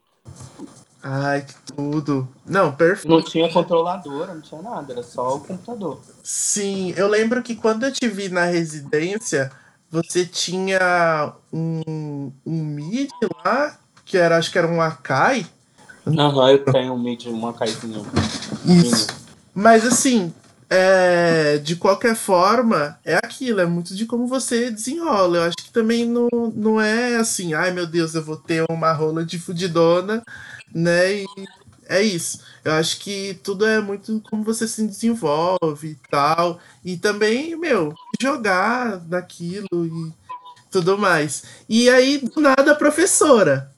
Ai, 1.08 1.44
que 1.44 1.54
tudo. 1.74 2.28
Não, 2.46 2.72
perfeito. 2.72 3.10
Não 3.14 3.22
tinha 3.22 3.52
controladora, 3.52 4.34
não 4.34 4.42
tinha 4.42 4.62
nada, 4.62 4.92
era 4.92 5.04
só 5.04 5.36
o 5.36 5.40
computador. 5.40 6.00
Sim, 6.24 6.94
eu 6.98 7.08
lembro 7.08 7.44
que 7.44 7.56
quando 7.56 7.84
eu 7.84 7.92
te 7.92 8.08
vi 8.08 8.28
na 8.28 8.46
residência, 8.46 9.52
você 9.92 10.26
tinha 10.26 11.34
um, 11.54 12.32
um 12.44 12.64
MIDI 12.64 13.10
lá, 13.46 13.78
que 14.04 14.18
era, 14.18 14.38
acho 14.38 14.52
que 14.52 14.58
era 14.58 14.68
um 14.68 14.82
Akai. 14.82 15.46
Aham, 16.08 16.36
uhum, 16.36 16.50
eu 16.50 16.66
tenho 16.66 16.94
um 16.94 17.00
MIDI, 17.00 17.30
um 17.30 17.48
Akaizinho. 17.48 18.04
Isso. 18.66 19.08
Mas 19.54 19.86
assim, 19.86 20.34
é, 20.70 21.58
de 21.58 21.76
qualquer 21.76 22.16
forma, 22.16 23.00
é 23.04 23.16
aquilo, 23.16 23.62
é 23.62 23.66
muito 23.66 23.96
de 23.96 24.06
como 24.06 24.28
você 24.28 24.72
desenrola. 24.72 25.38
Eu 25.38 25.44
acho 25.44 25.58
que 25.58 25.72
também 25.72 26.06
não, 26.06 26.30
não 26.56 26.82
é 26.82 27.16
assim, 27.18 27.54
ai 27.54 27.72
meu 27.72 27.86
Deus, 27.86 28.16
eu 28.16 28.24
vou 28.24 28.38
ter 28.38 28.64
uma 28.70 28.92
rola 28.92 29.24
de 29.24 29.38
fudidona, 29.40 30.24
né? 30.74 31.22
E 31.22 31.26
é 31.88 32.02
isso. 32.02 32.42
Eu 32.64 32.74
acho 32.74 33.00
que 33.00 33.40
tudo 33.44 33.66
é 33.66 33.80
muito 33.80 34.22
como 34.30 34.44
você 34.44 34.68
se 34.68 34.86
desenvolve 34.88 35.90
e 35.90 35.98
tal. 36.10 36.60
E 36.84 36.98
também, 36.98 37.56
meu, 37.56 37.94
jogar 38.22 39.02
naquilo 39.08 39.68
e 39.74 40.14
tudo 40.72 40.98
mais. 40.98 41.44
E 41.70 41.90
aí, 41.90 42.18
do 42.18 42.42
nada, 42.42 42.72
a 42.72 42.76
professora. 42.76 43.72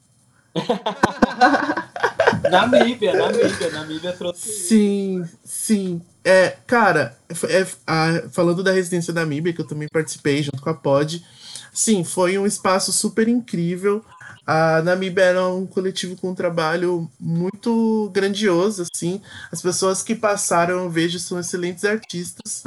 Namíbia, 2.50 3.14
Namíbia, 3.14 3.70
Namíbia 3.72 4.14
trouxe. 4.14 4.50
Sim, 4.50 5.26
sim. 5.44 6.02
É, 6.30 6.58
cara, 6.68 7.18
é, 7.48 7.66
a, 7.88 8.28
falando 8.30 8.62
da 8.62 8.74
residência 8.74 9.14
da 9.14 9.22
Namíbia, 9.22 9.54
que 9.54 9.62
eu 9.62 9.68
também 9.68 9.88
participei 9.88 10.44
junto 10.44 10.62
com 10.62 10.70
a 10.70 10.74
Pod, 10.74 11.26
sim, 11.72 12.04
foi 12.04 12.38
um 12.38 12.46
espaço 12.46 12.92
super 12.92 13.30
incrível. 13.30 14.04
A 14.46 14.82
Namíbia 14.82 15.24
era 15.24 15.48
um 15.48 15.66
coletivo 15.66 16.18
com 16.18 16.32
um 16.32 16.36
trabalho 16.36 17.10
muito 17.18 18.12
grandioso, 18.14 18.84
assim. 18.84 19.22
As 19.50 19.62
pessoas 19.62 20.04
que 20.04 20.16
passaram, 20.16 20.84
eu 20.84 20.90
vejo, 20.90 21.18
são 21.18 21.40
excelentes 21.40 21.86
artistas. 21.86 22.66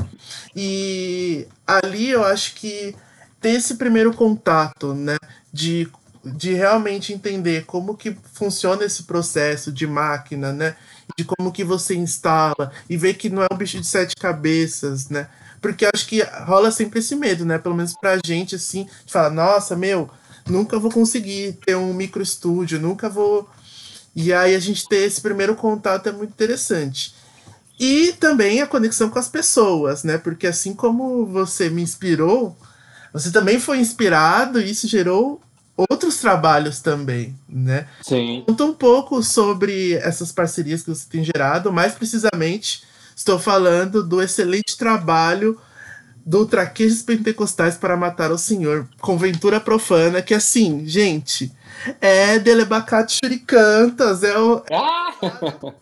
E 0.56 1.46
ali 1.66 2.08
eu 2.08 2.24
acho 2.24 2.54
que 2.54 2.96
ter 3.42 3.50
esse 3.50 3.74
primeiro 3.74 4.14
contato, 4.14 4.94
né, 4.94 5.18
de 5.52 5.86
de 6.22 6.52
realmente 6.52 7.12
entender 7.12 7.64
como 7.64 7.96
que 7.96 8.14
funciona 8.34 8.84
esse 8.84 9.04
processo 9.04 9.72
de 9.72 9.86
máquina, 9.86 10.52
né? 10.52 10.76
De 11.20 11.24
como 11.24 11.52
que 11.52 11.62
você 11.62 11.94
instala 11.94 12.72
e 12.88 12.96
ver 12.96 13.12
que 13.12 13.28
não 13.28 13.42
é 13.42 13.46
um 13.52 13.56
bicho 13.56 13.78
de 13.78 13.86
sete 13.86 14.16
cabeças, 14.16 15.10
né? 15.10 15.28
Porque 15.60 15.86
acho 15.92 16.06
que 16.06 16.22
rola 16.46 16.70
sempre 16.70 17.00
esse 17.00 17.14
medo, 17.14 17.44
né? 17.44 17.58
Pelo 17.58 17.74
menos 17.74 17.92
pra 17.94 18.18
gente, 18.24 18.54
assim, 18.54 18.88
de 19.04 19.12
falar, 19.12 19.28
nossa, 19.28 19.76
meu, 19.76 20.08
nunca 20.48 20.78
vou 20.78 20.90
conseguir 20.90 21.58
ter 21.66 21.76
um 21.76 21.92
micro 21.92 22.22
estúdio, 22.22 22.80
nunca 22.80 23.10
vou. 23.10 23.46
E 24.16 24.32
aí 24.32 24.54
a 24.54 24.58
gente 24.58 24.88
ter 24.88 25.04
esse 25.06 25.20
primeiro 25.20 25.54
contato 25.54 26.08
é 26.08 26.12
muito 26.12 26.30
interessante. 26.30 27.14
E 27.78 28.14
também 28.14 28.62
a 28.62 28.66
conexão 28.66 29.10
com 29.10 29.18
as 29.18 29.28
pessoas, 29.28 30.02
né? 30.02 30.16
Porque 30.16 30.46
assim 30.46 30.72
como 30.72 31.26
você 31.26 31.68
me 31.68 31.82
inspirou, 31.82 32.56
você 33.12 33.30
também 33.30 33.60
foi 33.60 33.78
inspirado 33.78 34.58
e 34.58 34.70
isso 34.70 34.88
gerou 34.88 35.38
outros 35.88 36.18
trabalhos 36.18 36.80
também, 36.80 37.36
né? 37.48 37.86
Sim. 38.02 38.44
Conta 38.46 38.64
um 38.64 38.74
pouco 38.74 39.22
sobre 39.22 39.94
essas 39.94 40.32
parcerias 40.32 40.82
que 40.82 40.90
você 40.90 41.06
tem 41.08 41.24
gerado, 41.24 41.72
mais 41.72 41.94
precisamente 41.94 42.88
Estou 43.20 43.38
falando 43.38 44.02
do 44.02 44.22
excelente 44.22 44.78
trabalho 44.78 45.60
do 46.24 46.46
Traquejos 46.46 47.02
Pentecostais 47.02 47.76
para 47.76 47.94
Matar 47.94 48.32
o 48.32 48.38
Senhor, 48.38 48.88
Conventura 48.98 49.60
Profana, 49.60 50.22
que 50.22 50.32
assim, 50.32 50.86
gente, 50.86 51.52
é 52.00 52.38
Delebacate 52.38 53.18
Shurikantas, 53.22 54.22
é, 54.22 54.38
o, 54.38 54.62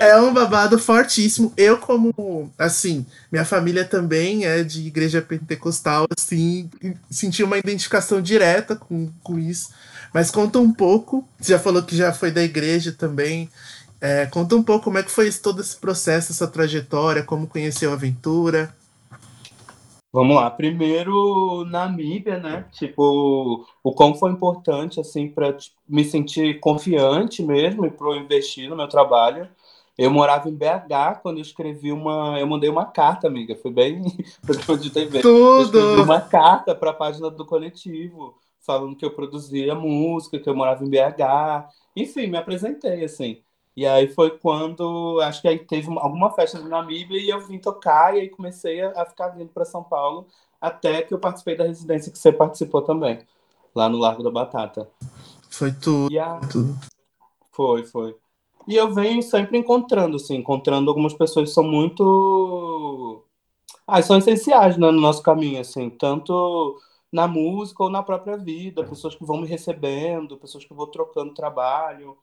é 0.00 0.16
um 0.20 0.32
babado 0.32 0.78
fortíssimo. 0.78 1.52
Eu, 1.56 1.78
como, 1.78 2.52
assim, 2.58 3.06
minha 3.30 3.44
família 3.44 3.84
também 3.84 4.44
é 4.44 4.62
de 4.62 4.86
igreja 4.86 5.22
pentecostal, 5.22 6.06
assim, 6.16 6.70
senti 7.10 7.42
uma 7.42 7.58
identificação 7.58 8.20
direta 8.20 8.76
com, 8.76 9.10
com 9.22 9.38
isso. 9.38 9.70
Mas 10.12 10.30
conta 10.30 10.58
um 10.58 10.72
pouco, 10.72 11.26
você 11.38 11.52
já 11.52 11.58
falou 11.58 11.82
que 11.82 11.96
já 11.96 12.12
foi 12.12 12.30
da 12.30 12.42
igreja 12.42 12.92
também, 12.92 13.50
é, 14.00 14.26
conta 14.26 14.54
um 14.54 14.62
pouco 14.62 14.84
como 14.84 14.98
é 14.98 15.02
que 15.02 15.10
foi 15.10 15.30
todo 15.32 15.60
esse 15.60 15.76
processo, 15.76 16.32
essa 16.32 16.46
trajetória, 16.46 17.22
como 17.22 17.46
conheceu 17.46 17.90
a 17.90 17.94
aventura. 17.94 18.72
Vamos 20.12 20.36
lá. 20.36 20.50
Primeiro, 20.50 21.64
Namíbia, 21.66 22.38
né? 22.38 22.66
Tipo, 22.72 23.66
o 23.82 23.92
como 23.92 24.14
foi 24.14 24.30
importante, 24.30 24.98
assim, 25.00 25.28
para 25.28 25.52
tipo, 25.52 25.76
me 25.86 26.04
sentir 26.04 26.60
confiante 26.60 27.42
mesmo 27.42 27.84
e 27.84 27.90
para 27.90 28.16
investir 28.16 28.70
no 28.70 28.76
meu 28.76 28.88
trabalho. 28.88 29.48
Eu 29.98 30.10
morava 30.10 30.48
em 30.48 30.54
BH 30.54 31.20
quando 31.22 31.38
eu 31.38 31.42
escrevi 31.42 31.92
uma. 31.92 32.38
Eu 32.38 32.46
mandei 32.46 32.70
uma 32.70 32.86
carta, 32.86 33.26
amiga. 33.26 33.56
Foi 33.56 33.70
bem. 33.70 34.02
de 34.80 34.90
TV. 34.90 35.20
Tudo! 35.20 35.78
Eu 35.78 35.84
escrevi 35.84 36.02
uma 36.02 36.20
carta 36.20 36.74
para 36.74 36.90
a 36.90 36.94
página 36.94 37.28
do 37.28 37.44
coletivo, 37.44 38.38
falando 38.60 38.96
que 38.96 39.04
eu 39.04 39.10
produzia 39.10 39.74
música, 39.74 40.38
que 40.38 40.48
eu 40.48 40.54
morava 40.54 40.84
em 40.84 40.88
BH. 40.88 41.68
Enfim, 41.96 42.28
me 42.28 42.38
apresentei, 42.38 43.04
assim. 43.04 43.42
E 43.78 43.86
aí 43.86 44.08
foi 44.08 44.36
quando, 44.36 45.20
acho 45.20 45.40
que 45.40 45.46
aí 45.46 45.56
teve 45.56 45.86
uma, 45.86 46.02
alguma 46.02 46.32
festa 46.32 46.58
na 46.58 46.68
Namíbia 46.68 47.16
e 47.16 47.28
eu 47.28 47.38
vim 47.46 47.60
tocar 47.60 48.12
e 48.12 48.22
aí 48.22 48.28
comecei 48.28 48.80
a, 48.82 49.06
ficar 49.06 49.28
vindo 49.28 49.50
para 49.50 49.64
São 49.64 49.84
Paulo 49.84 50.26
até 50.60 51.00
que 51.02 51.14
eu 51.14 51.18
participei 51.20 51.56
da 51.56 51.62
residência 51.62 52.10
que 52.10 52.18
você 52.18 52.32
participou 52.32 52.82
também, 52.82 53.20
lá 53.72 53.88
no 53.88 53.96
Largo 53.96 54.24
da 54.24 54.32
Batata. 54.32 54.90
Foi 55.48 55.70
tudo. 55.70 56.12
A... 56.18 56.40
Foi, 57.52 57.84
foi. 57.84 58.16
E 58.66 58.74
eu 58.74 58.92
venho 58.92 59.22
sempre 59.22 59.56
encontrando, 59.56 60.16
assim, 60.16 60.34
encontrando 60.34 60.90
algumas 60.90 61.14
pessoas 61.14 61.50
que 61.50 61.54
são 61.54 61.62
muito. 61.62 63.22
Ah, 63.86 64.02
são 64.02 64.18
essenciais 64.18 64.76
né, 64.76 64.90
no 64.90 65.00
nosso 65.00 65.22
caminho, 65.22 65.60
assim, 65.60 65.88
tanto 65.88 66.80
na 67.12 67.28
música 67.28 67.84
ou 67.84 67.90
na 67.90 68.02
própria 68.02 68.36
vida, 68.36 68.82
pessoas 68.82 69.14
que 69.14 69.24
vão 69.24 69.40
me 69.40 69.46
recebendo, 69.46 70.36
pessoas 70.36 70.64
que 70.64 70.74
vou 70.74 70.88
trocando 70.88 71.32
trabalho. 71.32 72.18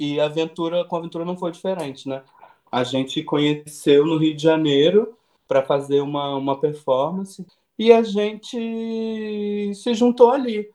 E 0.00 0.18
a 0.18 0.24
aventura 0.24 0.82
com 0.86 0.96
a 0.96 0.98
aventura 0.98 1.26
não 1.26 1.36
foi 1.36 1.52
diferente, 1.52 2.08
né? 2.08 2.24
A 2.72 2.82
gente 2.84 3.22
conheceu 3.22 4.06
no 4.06 4.16
Rio 4.16 4.34
de 4.34 4.42
Janeiro 4.42 5.14
para 5.46 5.62
fazer 5.62 6.00
uma, 6.00 6.34
uma 6.36 6.58
performance 6.58 7.46
e 7.78 7.92
a 7.92 8.02
gente 8.02 9.74
se 9.74 9.94
juntou 9.94 10.30
ali 10.30 10.70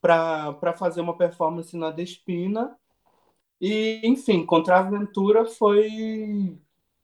para 0.00 0.72
fazer 0.76 1.00
uma 1.00 1.16
performance 1.16 1.76
na 1.76 1.90
Despina. 1.92 2.76
E, 3.60 4.00
enfim, 4.04 4.44
Contra 4.44 4.76
a 4.76 4.80
Aventura 4.80 5.46
foi, 5.46 6.58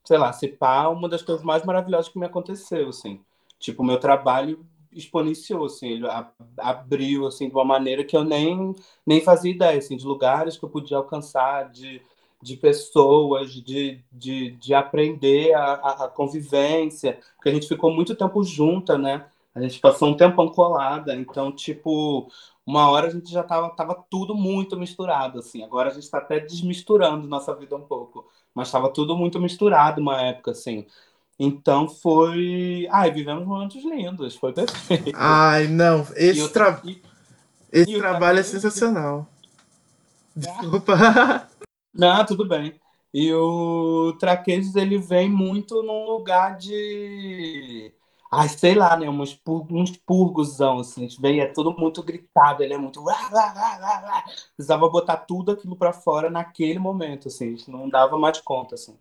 sei 0.04 0.18
lá, 0.18 0.32
se 0.32 0.48
pá, 0.48 0.88
uma 0.88 1.08
das 1.08 1.22
coisas 1.22 1.44
mais 1.44 1.64
maravilhosas 1.64 2.08
que 2.08 2.18
me 2.18 2.26
aconteceu, 2.26 2.88
assim. 2.88 3.20
Tipo, 3.58 3.84
meu 3.84 4.00
trabalho 4.00 4.66
exponenciou, 4.92 5.66
assim, 5.66 5.88
ele 5.88 6.06
abriu, 6.58 7.26
assim, 7.26 7.48
de 7.48 7.54
uma 7.54 7.64
maneira 7.64 8.04
que 8.04 8.16
eu 8.16 8.24
nem, 8.24 8.74
nem 9.06 9.20
fazia 9.20 9.50
ideia, 9.50 9.78
assim, 9.78 9.96
de 9.96 10.06
lugares 10.06 10.56
que 10.56 10.64
eu 10.64 10.68
podia 10.68 10.96
alcançar, 10.96 11.70
de, 11.70 12.02
de 12.42 12.56
pessoas, 12.56 13.52
de, 13.52 14.02
de, 14.10 14.50
de 14.52 14.74
aprender 14.74 15.54
a, 15.54 15.74
a, 16.04 16.08
convivência, 16.08 17.18
porque 17.36 17.48
a 17.48 17.54
gente 17.54 17.68
ficou 17.68 17.92
muito 17.92 18.14
tempo 18.14 18.42
junta, 18.42 18.98
né? 18.98 19.26
A 19.54 19.60
gente 19.60 19.78
passou 19.80 20.08
um 20.08 20.16
tempão 20.16 20.48
colada, 20.48 21.14
então, 21.14 21.52
tipo, 21.52 22.30
uma 22.66 22.90
hora 22.90 23.08
a 23.08 23.10
gente 23.10 23.30
já 23.30 23.42
tava, 23.42 23.70
tava 23.70 23.94
tudo 24.10 24.34
muito 24.34 24.76
misturado, 24.78 25.38
assim. 25.38 25.62
Agora 25.62 25.90
a 25.90 25.92
gente 25.92 26.04
está 26.04 26.18
até 26.18 26.40
desmisturando 26.40 27.28
nossa 27.28 27.54
vida 27.54 27.76
um 27.76 27.82
pouco, 27.82 28.26
mas 28.54 28.68
estava 28.68 28.90
tudo 28.90 29.16
muito 29.16 29.38
misturado 29.40 30.00
uma 30.00 30.22
época, 30.22 30.52
assim. 30.52 30.86
Então 31.44 31.88
foi. 31.88 32.86
Ai, 32.88 33.10
vivemos 33.10 33.44
momentos 33.44 33.82
lindos, 33.82 34.36
foi 34.36 34.52
perfeito. 34.52 35.10
Ai, 35.12 35.66
não, 35.66 36.06
esse, 36.14 36.48
tra... 36.50 36.80
esse 37.72 37.98
trabalho 37.98 38.38
é 38.38 38.42
sensacional. 38.44 39.26
Desculpa. 40.36 41.48
Não, 41.92 42.24
tudo 42.24 42.46
bem. 42.46 42.80
E 43.12 43.34
o 43.34 44.16
Traqueses, 44.20 44.76
ele 44.76 44.98
vem 44.98 45.28
muito 45.28 45.82
num 45.82 46.04
lugar 46.04 46.56
de. 46.56 47.92
Ai, 48.30 48.48
sei 48.48 48.76
lá, 48.76 48.96
né? 48.96 49.10
Uns, 49.10 49.34
pur... 49.34 49.66
uns 49.68 49.96
purgosão, 49.96 50.78
assim. 50.78 51.08
Vem, 51.20 51.40
é 51.40 51.46
tudo 51.46 51.76
muito 51.76 52.04
gritado, 52.04 52.62
ele 52.62 52.74
é 52.74 52.78
muito. 52.78 53.02
Precisava 54.56 54.88
botar 54.88 55.16
tudo 55.16 55.50
aquilo 55.50 55.74
para 55.74 55.92
fora 55.92 56.30
naquele 56.30 56.78
momento, 56.78 57.26
assim. 57.26 57.48
A 57.48 57.50
gente 57.50 57.68
não 57.68 57.88
dava 57.88 58.16
mais 58.16 58.40
conta, 58.40 58.76
assim. 58.76 58.96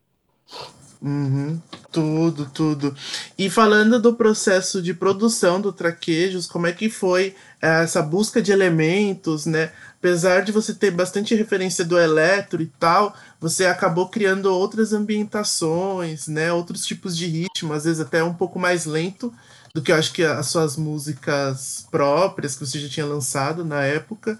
Uhum, 1.01 1.59
tudo, 1.91 2.45
tudo. 2.53 2.95
E 3.35 3.49
falando 3.49 3.99
do 3.99 4.13
processo 4.13 4.79
de 4.79 4.93
produção 4.93 5.59
do 5.59 5.73
Traquejos, 5.73 6.45
como 6.45 6.67
é 6.67 6.71
que 6.71 6.91
foi 6.91 7.35
eh, 7.59 7.83
essa 7.83 8.03
busca 8.03 8.39
de 8.39 8.51
elementos, 8.51 9.47
né? 9.47 9.71
Apesar 9.97 10.41
de 10.41 10.51
você 10.51 10.75
ter 10.75 10.91
bastante 10.91 11.33
referência 11.33 11.83
do 11.83 11.99
eletro 11.99 12.61
e 12.61 12.67
tal, 12.79 13.15
você 13.39 13.65
acabou 13.65 14.09
criando 14.09 14.45
outras 14.53 14.93
ambientações, 14.93 16.27
né? 16.27 16.53
Outros 16.53 16.85
tipos 16.85 17.17
de 17.17 17.25
ritmo, 17.25 17.73
às 17.73 17.85
vezes 17.85 17.99
até 17.99 18.23
um 18.23 18.33
pouco 18.33 18.59
mais 18.59 18.85
lento 18.85 19.33
do 19.73 19.81
que 19.81 19.91
eu 19.91 19.95
acho 19.95 20.13
que 20.13 20.23
as 20.23 20.47
suas 20.47 20.77
músicas 20.77 21.87
próprias 21.89 22.55
que 22.55 22.65
você 22.65 22.79
já 22.79 22.89
tinha 22.89 23.05
lançado 23.07 23.65
na 23.65 23.81
época. 23.83 24.39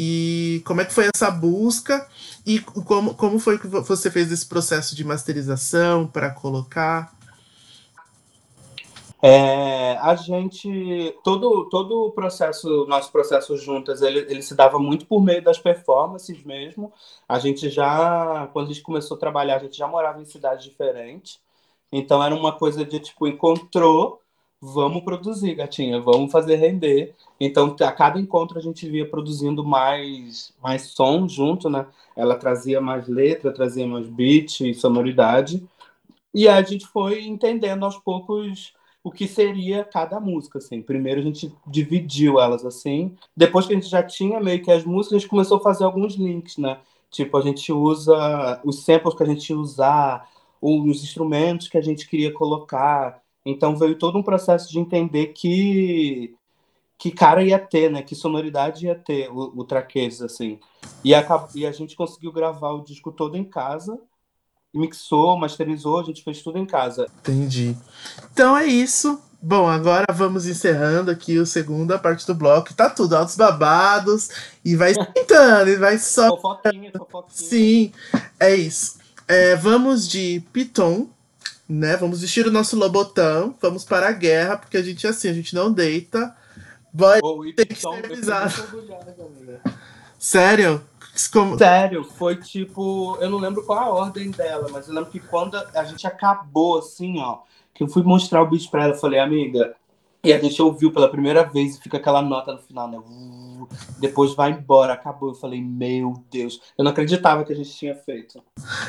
E 0.00 0.62
como 0.64 0.80
é 0.80 0.84
que 0.84 0.94
foi 0.94 1.08
essa 1.12 1.28
busca? 1.28 2.08
E 2.46 2.60
como, 2.60 3.14
como 3.14 3.36
foi 3.40 3.58
que 3.58 3.66
você 3.66 4.08
fez 4.12 4.30
esse 4.30 4.46
processo 4.46 4.94
de 4.94 5.02
masterização 5.02 6.06
para 6.06 6.30
colocar? 6.30 7.12
É, 9.20 9.96
a 9.96 10.14
gente 10.14 11.12
todo 11.24 11.68
todo 11.68 12.04
o 12.04 12.12
processo 12.12 12.86
nosso 12.86 13.10
processo 13.10 13.56
juntas 13.56 14.00
ele, 14.00 14.20
ele 14.20 14.40
se 14.40 14.54
dava 14.54 14.78
muito 14.78 15.04
por 15.04 15.20
meio 15.20 15.42
das 15.42 15.58
performances 15.58 16.44
mesmo. 16.44 16.92
A 17.28 17.40
gente 17.40 17.68
já 17.68 18.48
quando 18.52 18.66
a 18.66 18.72
gente 18.72 18.84
começou 18.84 19.16
a 19.16 19.20
trabalhar 19.20 19.56
a 19.56 19.64
gente 19.64 19.76
já 19.76 19.88
morava 19.88 20.22
em 20.22 20.24
cidades 20.24 20.64
diferentes. 20.64 21.40
Então 21.90 22.22
era 22.22 22.32
uma 22.36 22.52
coisa 22.52 22.84
de 22.84 23.00
tipo 23.00 23.26
encontrou 23.26 24.22
vamos 24.60 25.02
produzir, 25.02 25.54
gatinha, 25.54 26.00
vamos 26.00 26.32
fazer 26.32 26.56
render. 26.56 27.14
Então, 27.40 27.74
a 27.80 27.92
cada 27.92 28.18
encontro 28.18 28.58
a 28.58 28.62
gente 28.62 28.88
via 28.88 29.08
produzindo 29.08 29.64
mais, 29.64 30.52
mais 30.62 30.82
som 30.90 31.28
junto, 31.28 31.70
né? 31.70 31.86
Ela 32.16 32.36
trazia 32.36 32.80
mais 32.80 33.06
letra, 33.08 33.52
trazia 33.52 33.86
mais 33.86 34.08
beat 34.08 34.60
e 34.60 34.74
sonoridade. 34.74 35.66
E 36.34 36.48
a 36.48 36.60
gente 36.62 36.86
foi 36.86 37.24
entendendo 37.24 37.84
aos 37.84 37.96
poucos 37.98 38.74
o 39.02 39.10
que 39.10 39.26
seria 39.26 39.84
cada 39.84 40.20
música, 40.20 40.58
assim. 40.58 40.82
Primeiro 40.82 41.20
a 41.20 41.22
gente 41.22 41.52
dividiu 41.66 42.40
elas 42.40 42.64
assim. 42.64 43.16
Depois 43.36 43.66
que 43.66 43.72
a 43.72 43.76
gente 43.76 43.88
já 43.88 44.02
tinha 44.02 44.40
meio 44.40 44.62
que 44.62 44.70
as 44.70 44.84
músicas, 44.84 45.16
a 45.16 45.18
gente 45.20 45.30
começou 45.30 45.58
a 45.58 45.62
fazer 45.62 45.84
alguns 45.84 46.14
links, 46.16 46.58
né? 46.58 46.78
Tipo, 47.10 47.38
a 47.38 47.40
gente 47.40 47.72
usa 47.72 48.60
os 48.64 48.84
samples 48.84 49.14
que 49.14 49.22
a 49.22 49.26
gente 49.26 49.48
ia 49.50 49.58
usar, 49.58 50.28
os 50.60 51.02
instrumentos 51.02 51.68
que 51.68 51.78
a 51.78 51.80
gente 51.80 52.06
queria 52.08 52.32
colocar. 52.32 53.22
Então 53.50 53.74
veio 53.74 53.98
todo 53.98 54.18
um 54.18 54.22
processo 54.22 54.70
de 54.70 54.78
entender 54.78 55.28
que 55.28 56.34
que 56.98 57.12
cara 57.12 57.42
ia 57.44 57.58
ter, 57.58 57.90
né? 57.90 58.02
Que 58.02 58.14
sonoridade 58.14 58.86
ia 58.86 58.94
ter 58.94 59.30
o, 59.30 59.60
o 59.60 59.64
traquejo, 59.64 60.24
assim. 60.24 60.58
E 61.04 61.14
a, 61.14 61.24
e 61.54 61.64
a 61.64 61.70
gente 61.70 61.96
conseguiu 61.96 62.32
gravar 62.32 62.72
o 62.72 62.82
disco 62.82 63.12
todo 63.12 63.36
em 63.36 63.44
casa, 63.44 63.98
mixou, 64.74 65.38
masterizou, 65.38 66.00
a 66.00 66.02
gente 66.02 66.24
fez 66.24 66.42
tudo 66.42 66.58
em 66.58 66.66
casa. 66.66 67.06
Entendi. 67.20 67.76
Então 68.32 68.56
é 68.56 68.66
isso. 68.66 69.22
Bom, 69.40 69.68
agora 69.68 70.06
vamos 70.12 70.46
encerrando 70.46 71.10
aqui 71.10 71.38
a 71.38 71.46
segunda 71.46 71.98
parte 71.98 72.26
do 72.26 72.34
bloco. 72.34 72.74
Tá 72.74 72.90
tudo 72.90 73.16
altos 73.16 73.36
babados 73.36 74.28
e 74.64 74.74
vai 74.74 74.90
esquentando 74.98 75.70
e 75.70 75.76
vai 75.76 75.96
só. 75.98 76.28
Fofoquinha, 76.30 76.90
fofoquinha. 76.98 77.32
Sim, 77.32 77.92
é 78.40 78.54
isso. 78.56 78.98
É, 79.28 79.54
vamos 79.54 80.08
de 80.08 80.42
Piton, 80.52 81.08
né? 81.68 81.96
Vamos 81.96 82.22
vestir 82.22 82.46
o 82.46 82.50
nosso 82.50 82.78
lobotão, 82.78 83.54
vamos 83.60 83.84
para 83.84 84.08
a 84.08 84.12
guerra, 84.12 84.56
porque 84.56 84.76
a 84.76 84.82
gente 84.82 85.06
é 85.06 85.10
assim, 85.10 85.28
a 85.28 85.34
gente 85.34 85.54
não 85.54 85.70
deita. 85.70 86.34
Vai 86.92 87.20
oh, 87.22 87.44
ter 87.54 87.66
que 87.66 87.74
ser 87.74 88.04
avisado. 88.04 88.54
Sério? 90.18 90.82
Como... 91.32 91.58
Sério, 91.58 92.04
foi 92.04 92.36
tipo. 92.36 93.18
Eu 93.20 93.28
não 93.28 93.38
lembro 93.38 93.64
qual 93.64 93.78
a 93.78 93.90
ordem 93.90 94.30
dela, 94.30 94.68
mas 94.70 94.88
eu 94.88 94.94
lembro 94.94 95.10
que 95.10 95.20
quando 95.20 95.56
a 95.56 95.84
gente 95.84 96.06
acabou, 96.06 96.78
assim, 96.78 97.18
ó, 97.18 97.40
que 97.74 97.82
eu 97.82 97.88
fui 97.88 98.02
mostrar 98.02 98.42
o 98.42 98.46
beat 98.46 98.70
pra 98.70 98.84
ela, 98.84 98.94
eu 98.94 98.98
falei, 98.98 99.18
amiga, 99.20 99.74
E 100.28 100.32
a 100.34 100.38
gente 100.38 100.60
ouviu 100.60 100.92
pela 100.92 101.08
primeira 101.08 101.42
vez 101.42 101.76
e 101.76 101.80
fica 101.80 101.96
aquela 101.96 102.20
nota 102.20 102.52
no 102.52 102.58
final, 102.58 102.86
né? 102.86 102.98
Depois 103.98 104.34
vai 104.34 104.50
embora, 104.50 104.92
acabou. 104.92 105.30
Eu 105.30 105.34
falei, 105.34 105.58
meu 105.58 106.22
Deus, 106.30 106.60
eu 106.76 106.84
não 106.84 106.90
acreditava 106.90 107.42
que 107.44 107.52
a 107.54 107.56
gente 107.56 107.74
tinha 107.74 107.94
feito. 107.94 108.38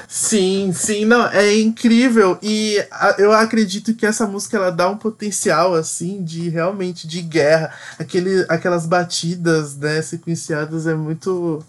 Sim, 0.05 0.73
sim, 0.73 1.05
não, 1.05 1.25
é 1.27 1.57
incrível. 1.57 2.37
E 2.43 2.77
a, 2.91 3.15
eu 3.17 3.31
acredito 3.31 3.95
que 3.95 4.05
essa 4.05 4.27
música 4.27 4.57
ela 4.57 4.69
dá 4.69 4.89
um 4.89 4.97
potencial, 4.97 5.75
assim, 5.75 6.21
de 6.21 6.49
realmente 6.49 7.07
de 7.07 7.21
guerra. 7.21 7.73
Aquele, 7.97 8.45
aquelas 8.49 8.85
batidas, 8.85 9.77
né, 9.77 10.01
sequenciadas 10.01 10.87
é 10.87 10.93
muito. 10.93 11.63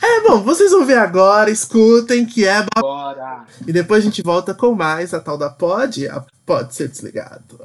É 0.00 0.20
bom, 0.20 0.40
vocês 0.40 0.70
vão 0.70 0.86
ver 0.86 0.98
agora, 0.98 1.50
escutem 1.50 2.24
que 2.24 2.46
é. 2.46 2.64
Bora! 2.78 3.44
E 3.66 3.72
depois 3.72 4.04
a 4.04 4.06
gente 4.06 4.22
volta 4.22 4.54
com 4.54 4.72
mais 4.72 5.12
a 5.12 5.18
tal 5.18 5.36
da 5.36 5.50
Pode, 5.50 6.08
a 6.08 6.24
Pode 6.46 6.76
Ser 6.76 6.86
Desligado. 6.86 7.58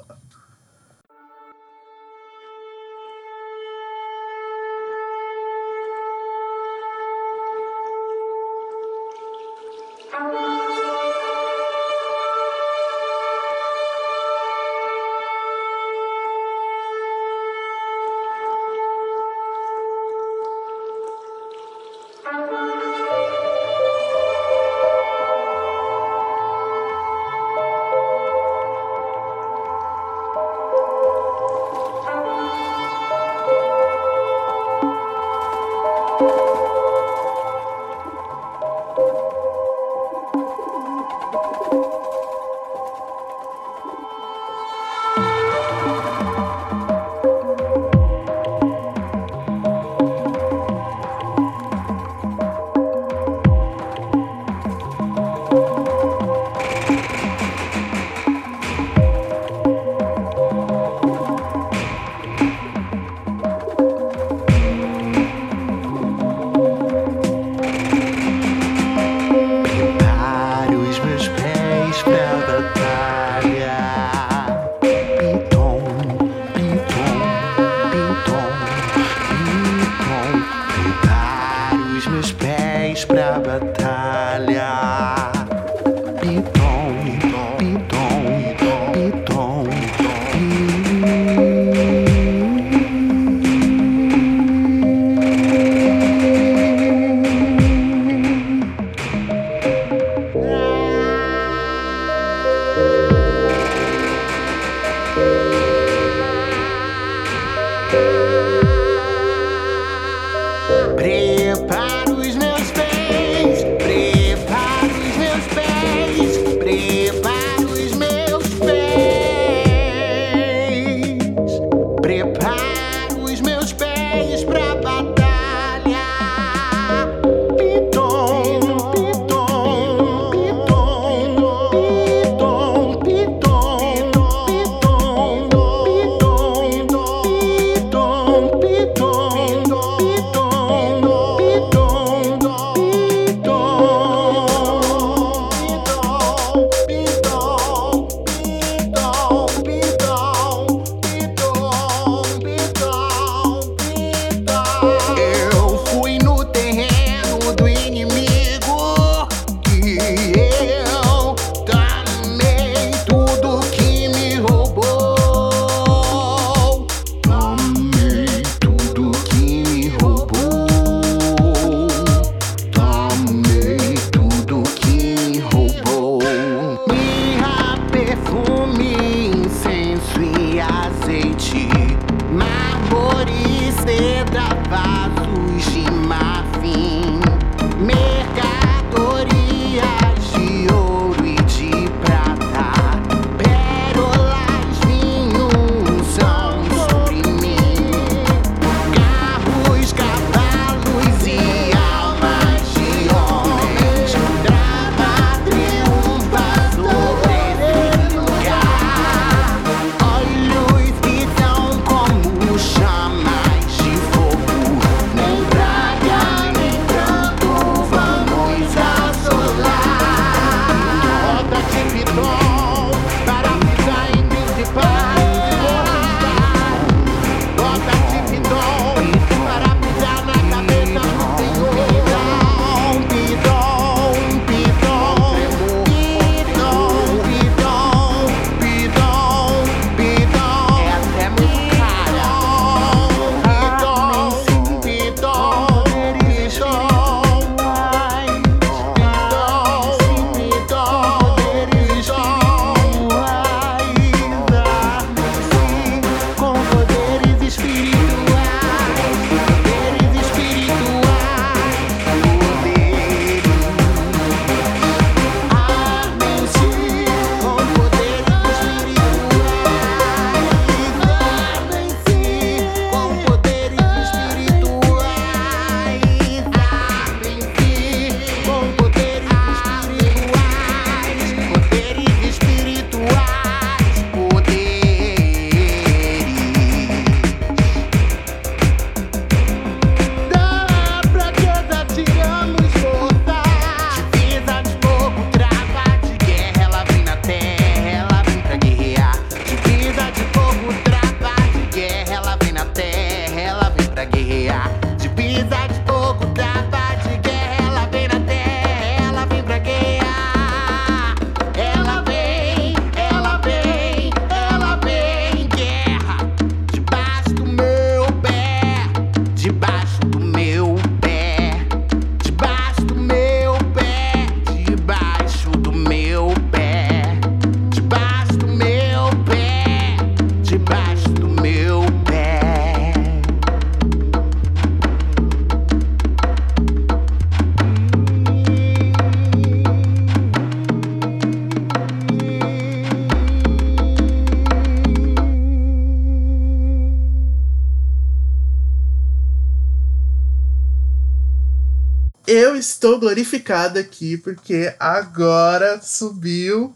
Estou 352.60 353.00
glorificada 353.00 353.80
aqui 353.80 354.18
porque 354.18 354.76
agora 354.80 355.82
subiu 355.82 356.74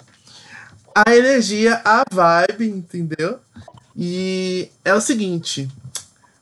a 0.95 1.15
energia, 1.15 1.81
a 1.83 2.03
vibe, 2.11 2.69
entendeu? 2.69 3.39
E 3.95 4.69
é 4.83 4.93
o 4.93 5.01
seguinte, 5.01 5.69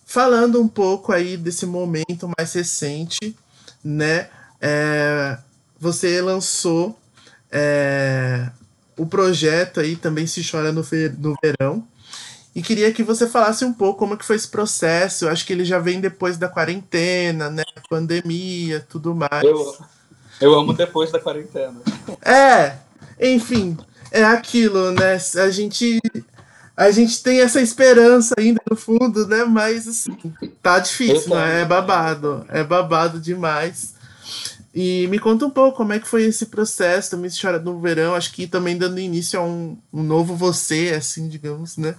falando 0.05 0.61
um 0.61 0.67
pouco 0.67 1.11
aí 1.11 1.35
desse 1.35 1.65
momento 1.65 2.31
mais 2.37 2.53
recente, 2.53 3.35
né? 3.83 4.29
É, 4.61 5.37
você 5.79 6.21
lançou 6.21 6.97
é, 7.51 8.49
o 8.95 9.05
projeto 9.05 9.79
aí 9.79 9.95
também 9.95 10.27
se 10.27 10.47
chora 10.49 10.71
no, 10.71 10.85
no 11.17 11.35
verão. 11.43 11.87
E 12.53 12.61
queria 12.61 12.91
que 12.91 13.01
você 13.01 13.27
falasse 13.27 13.63
um 13.63 13.71
pouco 13.71 13.99
como 13.99 14.17
que 14.17 14.25
foi 14.25 14.35
esse 14.35 14.47
processo. 14.47 15.25
Eu 15.25 15.29
acho 15.29 15.45
que 15.45 15.53
ele 15.53 15.63
já 15.63 15.79
vem 15.79 16.01
depois 16.01 16.37
da 16.37 16.49
quarentena, 16.49 17.49
né? 17.49 17.63
Pandemia, 17.89 18.85
tudo 18.89 19.15
mais. 19.15 19.43
Eu, 19.43 19.77
eu 20.41 20.53
amo 20.53 20.73
depois 20.73 21.11
da 21.11 21.19
quarentena. 21.19 21.79
É, 22.21 22.75
enfim, 23.19 23.77
é 24.11 24.23
aquilo, 24.23 24.91
né? 24.91 25.17
A 25.37 25.49
gente 25.49 25.99
a 26.75 26.89
gente 26.89 27.21
tem 27.21 27.41
essa 27.41 27.61
esperança 27.61 28.33
ainda 28.37 28.61
no 28.69 28.75
fundo, 28.75 29.27
né? 29.27 29.45
Mas 29.45 29.87
assim, 29.87 30.17
tá 30.61 30.79
difícil, 30.79 31.35
né? 31.35 31.61
É 31.61 31.65
babado, 31.65 32.45
é 32.49 32.63
babado 32.63 33.19
demais. 33.19 33.93
E 34.73 35.05
me 35.07 35.19
conta 35.19 35.45
um 35.45 35.49
pouco 35.49 35.77
como 35.77 35.93
é 35.93 35.99
que 35.99 36.07
foi 36.07 36.23
esse 36.23 36.45
processo 36.47 37.11
também, 37.11 37.29
chora 37.29 37.59
no 37.59 37.79
verão, 37.79 38.15
acho 38.15 38.31
que 38.31 38.47
também 38.47 38.77
dando 38.77 38.99
início 38.99 39.39
a 39.39 39.43
um, 39.43 39.77
um 39.91 40.01
novo 40.01 40.33
você, 40.35 40.93
assim, 40.97 41.27
digamos, 41.27 41.77
né? 41.77 41.95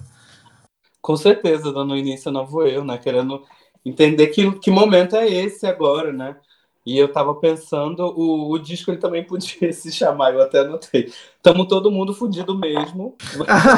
Com 1.03 1.17
certeza, 1.17 1.73
dando 1.73 1.97
início 1.97 2.29
a 2.29 2.31
um 2.31 2.33
novo 2.35 2.63
eu, 2.63 2.85
né? 2.85 2.97
Querendo 2.97 3.43
entender 3.83 4.27
que, 4.27 4.53
que 4.53 4.71
momento 4.71 5.17
é 5.17 5.27
esse 5.27 5.67
agora, 5.67 6.13
né? 6.13 6.37
E 6.85 6.97
eu 6.97 7.11
tava 7.11 7.35
pensando, 7.35 8.05
o, 8.05 8.49
o 8.51 8.57
disco 8.57 8.89
ele 8.89 8.99
também 9.01 9.21
podia 9.27 9.73
se 9.73 9.91
chamar, 9.91 10.33
eu 10.33 10.41
até 10.41 10.59
anotei. 10.59 11.11
Tamo 11.41 11.67
todo 11.67 11.91
mundo 11.91 12.13
fudido 12.13 12.57
mesmo. 12.57 13.17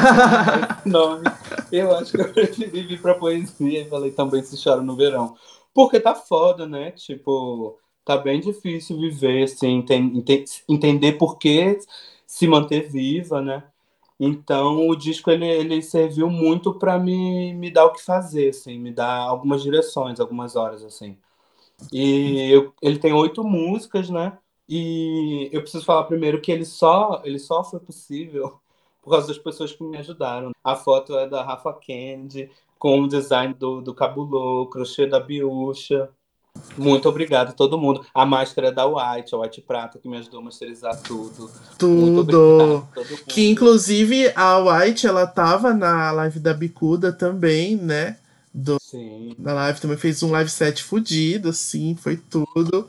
nome. 0.86 1.24
Eu 1.72 1.96
acho 1.96 2.12
que 2.12 2.20
eu 2.20 2.32
preferi 2.32 2.82
vir 2.82 3.02
pra 3.02 3.14
poesia 3.16 3.82
e 3.82 3.88
falei 3.88 4.12
também 4.12 4.44
se 4.44 4.62
chora 4.62 4.80
no 4.80 4.94
verão. 4.94 5.34
Porque 5.74 5.98
tá 5.98 6.14
foda, 6.14 6.64
né? 6.64 6.92
Tipo, 6.92 7.76
tá 8.04 8.16
bem 8.16 8.38
difícil 8.38 9.00
viver, 9.00 9.42
assim, 9.42 9.78
enten 9.78 10.24
entender 10.68 11.14
por 11.14 11.38
que 11.38 11.76
se 12.24 12.46
manter 12.46 12.88
viva, 12.88 13.42
né? 13.42 13.64
Então 14.18 14.88
o 14.88 14.96
disco 14.96 15.30
ele, 15.30 15.46
ele 15.46 15.82
serviu 15.82 16.30
muito 16.30 16.74
para 16.78 16.98
me, 16.98 17.52
me 17.54 17.70
dar 17.70 17.84
o 17.86 17.92
que 17.92 18.02
fazer, 18.02 18.50
assim, 18.50 18.78
me 18.78 18.90
dar 18.92 19.18
algumas 19.20 19.62
direções, 19.62 20.20
algumas 20.20 20.56
horas, 20.56 20.82
assim. 20.84 21.18
E 21.92 22.50
eu, 22.50 22.74
ele 22.82 22.98
tem 22.98 23.12
oito 23.12 23.44
músicas, 23.44 24.10
né? 24.10 24.38
E 24.68 25.48
eu 25.52 25.62
preciso 25.62 25.84
falar 25.84 26.04
primeiro 26.04 26.40
que 26.40 26.50
ele 26.52 26.64
só, 26.64 27.22
ele 27.24 27.38
só 27.38 27.62
foi 27.64 27.80
possível 27.80 28.60
por 29.02 29.10
causa 29.10 29.28
das 29.28 29.38
pessoas 29.38 29.72
que 29.72 29.82
me 29.84 29.96
ajudaram. 29.98 30.52
A 30.64 30.76
foto 30.76 31.16
é 31.18 31.28
da 31.28 31.42
Rafa 31.44 31.72
Kennedy, 31.74 32.50
com 32.78 33.02
o 33.02 33.08
design 33.08 33.54
do, 33.54 33.80
do 33.80 33.94
Cabulô, 33.94 34.66
crochê 34.68 35.06
da 35.06 35.20
Biúcha. 35.20 36.10
Muito 36.76 37.08
obrigado 37.08 37.50
a 37.50 37.52
todo 37.52 37.78
mundo. 37.78 38.04
A 38.14 38.26
máscara 38.26 38.70
da 38.70 38.86
White, 38.86 39.34
a 39.34 39.38
White 39.38 39.62
Prata, 39.62 39.98
que 39.98 40.08
me 40.08 40.16
ajudou 40.18 40.40
a 40.40 40.44
masterizar 40.44 41.00
tudo. 41.02 41.50
Tudo. 41.78 42.86
Que 43.26 43.48
inclusive 43.48 44.32
a 44.34 44.58
White, 44.58 45.06
ela 45.06 45.26
tava 45.26 45.72
na 45.72 46.10
live 46.12 46.38
da 46.38 46.52
Bicuda 46.52 47.12
também, 47.12 47.76
né? 47.76 48.16
Do, 48.58 48.78
sim. 48.80 49.34
Na 49.38 49.52
live 49.52 49.80
também 49.80 49.98
fez 49.98 50.22
um 50.22 50.30
live 50.30 50.48
set 50.48 50.82
fudido, 50.82 51.50
assim, 51.50 51.94
foi 51.94 52.16
tudo. 52.16 52.88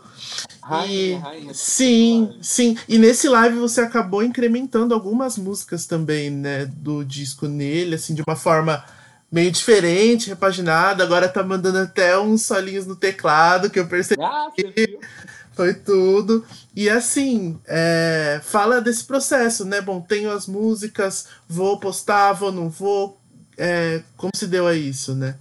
Rainha, 0.61 0.95
e, 0.95 1.13
rainha, 1.15 1.53
sim, 1.53 2.37
sim. 2.41 2.77
E 2.87 2.97
nesse 2.97 3.27
live 3.27 3.57
você 3.57 3.81
acabou 3.81 4.23
incrementando 4.23 4.93
algumas 4.93 5.37
músicas 5.37 5.85
também, 5.85 6.29
né? 6.29 6.65
Do 6.65 7.03
disco 7.03 7.47
nele, 7.47 7.95
assim, 7.95 8.13
de 8.13 8.23
uma 8.25 8.37
forma 8.37 8.81
meio 9.31 9.51
diferente, 9.51 10.29
repaginado. 10.29 11.03
Agora 11.03 11.29
tá 11.29 11.43
mandando 11.43 11.79
até 11.79 12.17
uns 12.17 12.43
solinhos 12.43 12.85
no 12.85 12.95
teclado 12.95 13.69
que 13.69 13.79
eu 13.79 13.87
percebi. 13.87 14.21
Ah, 14.21 14.49
Foi 15.53 15.73
tudo. 15.73 16.45
E 16.75 16.89
assim, 16.89 17.59
é, 17.65 18.39
fala 18.43 18.79
desse 18.79 19.05
processo, 19.05 19.65
né? 19.65 19.81
Bom, 19.81 20.01
tenho 20.01 20.31
as 20.31 20.47
músicas, 20.47 21.27
vou 21.47 21.79
postar, 21.79 22.33
vou, 22.33 22.51
não 22.51 22.69
vou. 22.69 23.19
É, 23.57 24.03
como 24.15 24.31
se 24.35 24.47
deu 24.47 24.67
a 24.67 24.75
isso, 24.75 25.15
né? 25.15 25.37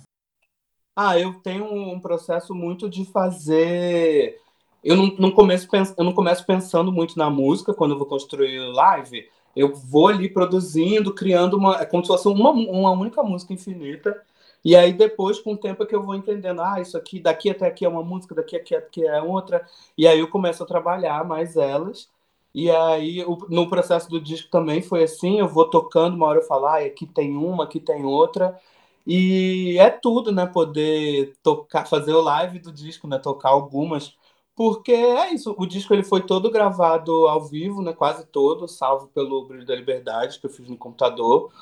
Ah, 0.97 1.19
eu 1.19 1.35
tenho 1.35 1.67
um 1.67 2.01
processo 2.01 2.55
muito 2.55 2.89
de 2.89 3.05
fazer. 3.05 4.41
Eu 4.83 4.97
não, 4.97 5.15
não, 5.19 5.31
começo, 5.31 5.69
eu 5.99 6.05
não 6.05 6.15
começo 6.15 6.47
pensando 6.47 6.91
muito 6.91 7.19
na 7.19 7.29
música 7.29 7.75
quando 7.75 7.91
eu 7.91 7.99
vou 7.99 8.07
construir 8.07 8.59
live 8.73 9.29
eu 9.57 9.75
vou 9.75 10.09
ali 10.09 10.29
produzindo, 10.29 11.15
criando 11.15 11.57
uma. 11.57 11.81
É 11.81 11.87
como 11.87 12.05
se 12.05 12.09
fosse 12.09 12.29
uma, 12.29 12.51
uma 12.51 12.91
única 12.91 13.23
música 13.23 13.55
infinita. 13.55 14.23
E 14.65 14.77
aí 14.77 14.93
depois, 14.93 15.39
com 15.41 15.55
o 15.55 15.57
tempo, 15.57 15.83
é 15.83 15.87
que 15.87 15.95
eu 15.95 16.03
vou 16.03 16.15
entendendo, 16.15 16.61
ah, 16.61 16.81
isso 16.81 16.97
aqui, 16.97 17.21
daqui 17.21 17.51
até 17.51 17.67
aqui 17.67 17.85
é 17.85 17.89
uma 17.89 18.03
música, 18.03 18.35
daqui 18.35 18.57
até 18.57 18.77
aqui 18.77 19.07
é 19.07 19.23
outra. 19.23 19.67
E 19.97 20.07
aí 20.07 20.19
eu 20.19 20.29
começo 20.29 20.63
a 20.63 20.67
trabalhar 20.67 21.25
mais 21.25 21.57
elas. 21.57 22.11
E 22.55 22.71
aí, 22.71 23.25
no 23.49 23.69
processo 23.69 24.09
do 24.11 24.21
disco 24.21 24.51
também 24.51 24.83
foi 24.83 25.05
assim, 25.05 25.39
eu 25.39 25.49
vou 25.49 25.69
tocando, 25.69 26.15
uma 26.17 26.27
hora 26.27 26.39
eu 26.41 26.43
falo, 26.47 26.67
ah, 26.67 26.79
aqui 26.79 27.07
tem 27.07 27.37
uma, 27.37 27.65
aqui 27.65 27.79
tem 27.81 28.05
outra. 28.05 28.59
E 29.07 29.77
é 29.79 29.91
tudo, 29.91 30.33
né? 30.33 30.47
Poder 30.47 31.35
tocar, 31.43 31.87
fazer 31.87 32.13
o 32.13 32.21
live 32.23 32.59
do 32.59 32.73
disco, 32.73 33.07
né? 33.07 33.19
Tocar 33.19 33.51
algumas 33.51 34.17
porque 34.57 34.93
é 34.93 35.35
isso, 35.35 35.55
o 35.59 35.67
disco 35.67 35.93
ele 35.93 36.03
foi 36.03 36.23
todo 36.23 36.51
gravado 36.51 37.29
ao 37.29 37.45
vivo, 37.45 37.83
né, 37.83 37.93
quase 37.93 38.25
todo, 38.27 38.67
salvo 38.67 39.09
pelo 39.09 39.47
Brilho 39.47 39.67
da 39.67 39.77
Liberdade, 39.77 40.41
que 40.41 40.47
eu 40.47 40.51
fiz 40.51 40.67
no 40.67 40.79
computador, 40.79 41.53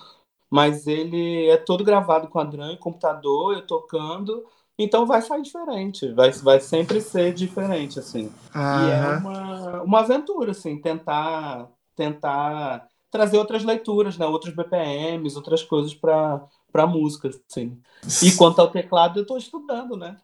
mas 0.48 0.86
ele 0.86 1.48
é 1.48 1.56
todo 1.56 1.82
gravado 1.82 2.28
com 2.28 2.38
a 2.38 2.44
e 2.72 2.76
computador, 2.76 3.54
eu 3.54 3.66
tocando, 3.66 4.44
então 4.78 5.06
vai 5.06 5.20
sair 5.20 5.42
diferente, 5.42 6.12
vai, 6.12 6.30
vai 6.30 6.60
sempre 6.60 7.00
ser 7.00 7.34
diferente, 7.34 7.98
assim. 7.98 8.32
E 8.54 8.90
é 8.90 9.18
uma, 9.18 9.82
uma 9.82 10.00
aventura, 10.00 10.52
assim, 10.52 10.80
tentar, 10.80 11.68
tentar 11.96 12.86
trazer 13.10 13.38
outras 13.38 13.64
leituras, 13.64 14.16
né, 14.16 14.24
outros 14.24 14.54
BPMs, 14.54 15.36
outras 15.36 15.64
coisas 15.64 15.94
para 15.94 16.46
para 16.74 16.88
música, 16.88 17.28
assim. 17.28 17.80
E 18.20 18.32
quanto 18.32 18.60
ao 18.60 18.68
teclado, 18.68 19.20
eu 19.20 19.22
estou 19.22 19.38
estudando, 19.38 19.96
né? 19.96 20.16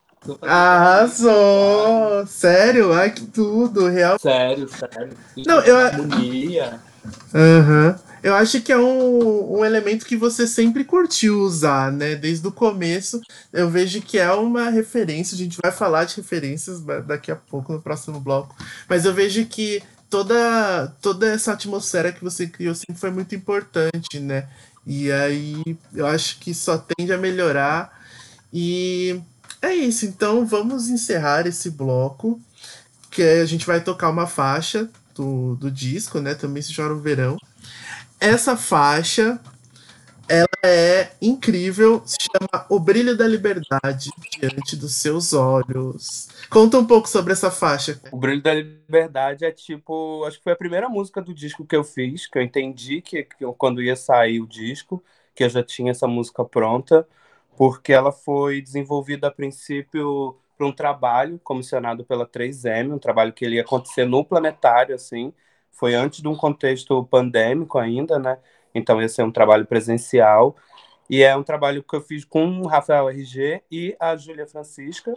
Arrasou! 0.43 2.27
Sério? 2.27 2.93
Ai, 2.93 3.11
que 3.11 3.27
tudo! 3.27 3.89
Real. 3.89 4.19
Sério, 4.19 4.69
sério. 4.69 5.17
Não, 5.47 5.61
eu. 5.61 5.77
Harmonia. 5.79 6.81
Uhum. 7.33 7.95
Eu 8.23 8.35
acho 8.35 8.61
que 8.61 8.71
é 8.71 8.77
um, 8.77 9.61
um 9.61 9.65
elemento 9.65 10.05
que 10.05 10.17
você 10.17 10.47
sempre 10.47 10.85
curtiu 10.85 11.41
usar, 11.41 11.91
né? 11.91 12.15
Desde 12.15 12.47
o 12.47 12.53
começo. 12.53 13.21
Eu 13.51 13.71
vejo 13.71 14.03
que 14.03 14.19
é 14.19 14.31
uma 14.33 14.69
referência. 14.69 15.35
A 15.35 15.39
gente 15.39 15.59
vai 15.63 15.73
falar 15.73 16.05
de 16.05 16.17
referências 16.17 16.83
daqui 17.07 17.33
a 17.33 17.37
pouco 17.37 17.73
no 17.73 17.81
próximo 17.81 18.21
bloco. 18.21 18.55
Mas 18.87 19.07
eu 19.07 19.15
vejo 19.15 19.47
que 19.47 19.83
toda, 20.11 20.93
toda 21.01 21.29
essa 21.29 21.53
atmosfera 21.53 22.13
que 22.13 22.23
você 22.23 22.47
criou 22.47 22.75
sempre 22.75 22.97
foi 22.97 23.11
muito 23.11 23.35
importante, 23.35 24.21
né? 24.21 24.47
E 24.87 25.11
aí 25.11 25.63
eu 25.95 26.07
acho 26.07 26.41
que 26.41 26.53
só 26.53 26.77
tende 26.77 27.13
a 27.15 27.19
melhorar. 27.19 27.99
E 28.53 29.19
é 29.63 29.75
isso, 29.75 30.07
então 30.07 30.47
vamos 30.47 30.89
encerrar 30.89 31.47
esse 31.47 31.71
bloco, 31.71 32.41
que 33.11 33.23
a 33.23 33.45
gente 33.45 33.67
vai 33.67 33.83
tocar 33.83 34.09
uma 34.09 34.27
faixa 34.27 34.89
do, 35.15 35.57
do 35.57 35.71
disco, 35.71 36.21
né? 36.21 36.35
Também 36.35 36.63
se 36.63 36.75
chora 36.75 36.95
o 36.95 37.01
verão. 37.01 37.37
Essa 38.19 38.57
faixa, 38.57 39.41
ela 40.29 40.47
é 40.65 41.11
incrível, 41.21 42.03
se 42.07 42.17
chama 42.21 42.67
O 42.69 42.79
Brilho 42.79 43.17
da 43.17 43.27
Liberdade 43.27 44.11
Diante 44.39 44.77
dos 44.77 44.95
Seus 44.95 45.33
Olhos. 45.33 46.29
Conta 46.49 46.79
um 46.79 46.87
pouco 46.87 47.09
sobre 47.09 47.33
essa 47.33 47.51
faixa. 47.51 48.01
O 48.13 48.17
Brilho 48.17 48.43
da 48.43 48.55
Liberdade 48.55 49.45
é 49.45 49.51
tipo, 49.51 50.25
acho 50.25 50.39
que 50.39 50.45
foi 50.45 50.53
a 50.53 50.57
primeira 50.57 50.89
música 50.89 51.21
do 51.21 51.35
disco 51.35 51.67
que 51.67 51.77
eu 51.77 51.85
fiz, 51.85 52.27
que 52.27 52.39
eu 52.39 52.43
entendi 52.43 53.03
que, 53.03 53.25
que 53.25 53.45
quando 53.59 53.83
ia 53.83 53.97
sair 53.97 54.41
o 54.41 54.47
disco, 54.47 55.03
que 55.35 55.45
eu 55.45 55.49
já 55.49 55.63
tinha 55.63 55.91
essa 55.91 56.07
música 56.07 56.45
pronta 56.45 57.07
porque 57.61 57.93
ela 57.93 58.11
foi 58.11 58.63
desenvolvida 58.63 59.29
a 59.29 59.31
princípio 59.31 60.41
para 60.57 60.67
um 60.67 60.73
trabalho 60.73 61.39
comissionado 61.41 62.07
pela 62.07 62.25
3M, 62.27 62.95
um 62.95 62.99
trabalho 62.99 63.35
que 63.35 63.45
ele 63.45 63.57
ia 63.57 63.61
acontecer 63.61 64.07
no 64.07 64.25
planetário, 64.25 64.95
assim, 64.95 65.31
foi 65.71 65.95
antes 65.95 66.23
de 66.23 66.29
um 66.29 66.35
contexto 66.35 67.05
pandêmico 67.05 67.79
ainda, 67.79 68.19
né? 68.19 68.39
Então 68.75 68.99
ia 69.03 69.09
ser 69.11 69.25
um 69.25 69.31
trabalho 69.31 69.67
presencial 69.67 70.57
e 71.11 71.23
é 71.23 71.37
um 71.37 71.43
trabalho 71.43 71.83
que 71.83 71.95
eu 71.95 72.01
fiz 72.01 72.25
com 72.25 72.61
o 72.63 72.67
Rafael 72.67 73.11
RG 73.11 73.63
e 73.71 73.95
a 74.01 74.17
Júlia 74.17 74.47
Francisca. 74.47 75.15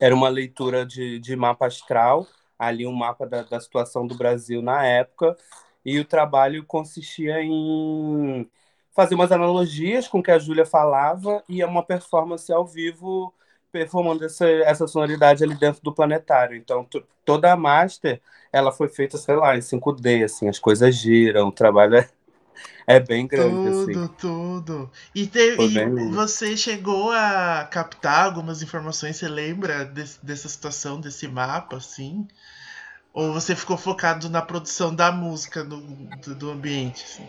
Era 0.00 0.14
uma 0.14 0.28
leitura 0.28 0.86
de, 0.86 1.18
de 1.18 1.36
mapa 1.36 1.66
astral, 1.66 2.26
ali 2.58 2.86
um 2.86 2.92
mapa 2.92 3.26
da, 3.26 3.42
da 3.42 3.60
situação 3.60 4.06
do 4.06 4.16
Brasil 4.16 4.62
na 4.62 4.86
época, 4.86 5.36
e 5.84 5.98
o 5.98 6.04
trabalho 6.04 6.64
consistia 6.64 7.42
em 7.42 8.48
fazer 8.98 9.14
umas 9.14 9.32
analogias 9.32 10.08
com 10.08 10.18
o 10.20 10.22
que 10.22 10.30
a 10.30 10.38
Júlia 10.38 10.66
falava 10.66 11.42
e 11.48 11.62
é 11.62 11.66
uma 11.66 11.84
performance 11.84 12.52
ao 12.52 12.66
vivo 12.66 13.32
performando 13.70 14.24
essa, 14.24 14.46
essa 14.48 14.86
sonoridade 14.88 15.44
ali 15.44 15.54
dentro 15.56 15.82
do 15.82 15.94
planetário. 15.94 16.56
Então, 16.56 16.88
toda 17.24 17.52
a 17.52 17.56
master, 17.56 18.20
ela 18.52 18.72
foi 18.72 18.88
feita, 18.88 19.18
sei 19.18 19.36
lá, 19.36 19.56
em 19.56 19.60
5D, 19.62 20.24
assim, 20.24 20.48
as 20.48 20.58
coisas 20.58 20.94
giram, 20.96 21.48
o 21.48 21.52
trabalho 21.52 21.96
é, 21.96 22.08
é 22.86 23.00
bem 23.00 23.26
grande, 23.26 23.68
tudo, 23.68 23.68
assim. 23.68 24.10
Tudo, 24.18 24.90
E, 25.14 25.30
e 25.58 25.84
você 26.10 26.56
chegou 26.56 27.10
a 27.12 27.64
captar 27.70 28.24
algumas 28.26 28.62
informações, 28.62 29.16
você 29.16 29.28
lembra 29.28 29.84
desse, 29.84 30.24
dessa 30.24 30.48
situação, 30.48 31.00
desse 31.00 31.26
mapa, 31.28 31.76
assim? 31.76 32.26
Ou 33.12 33.32
você 33.34 33.56
ficou 33.56 33.78
focado 33.78 34.28
na 34.30 34.42
produção 34.42 34.94
da 34.94 35.12
música 35.12 35.64
do, 35.64 35.80
do, 35.80 36.34
do 36.36 36.50
ambiente, 36.50 37.04
assim? 37.04 37.28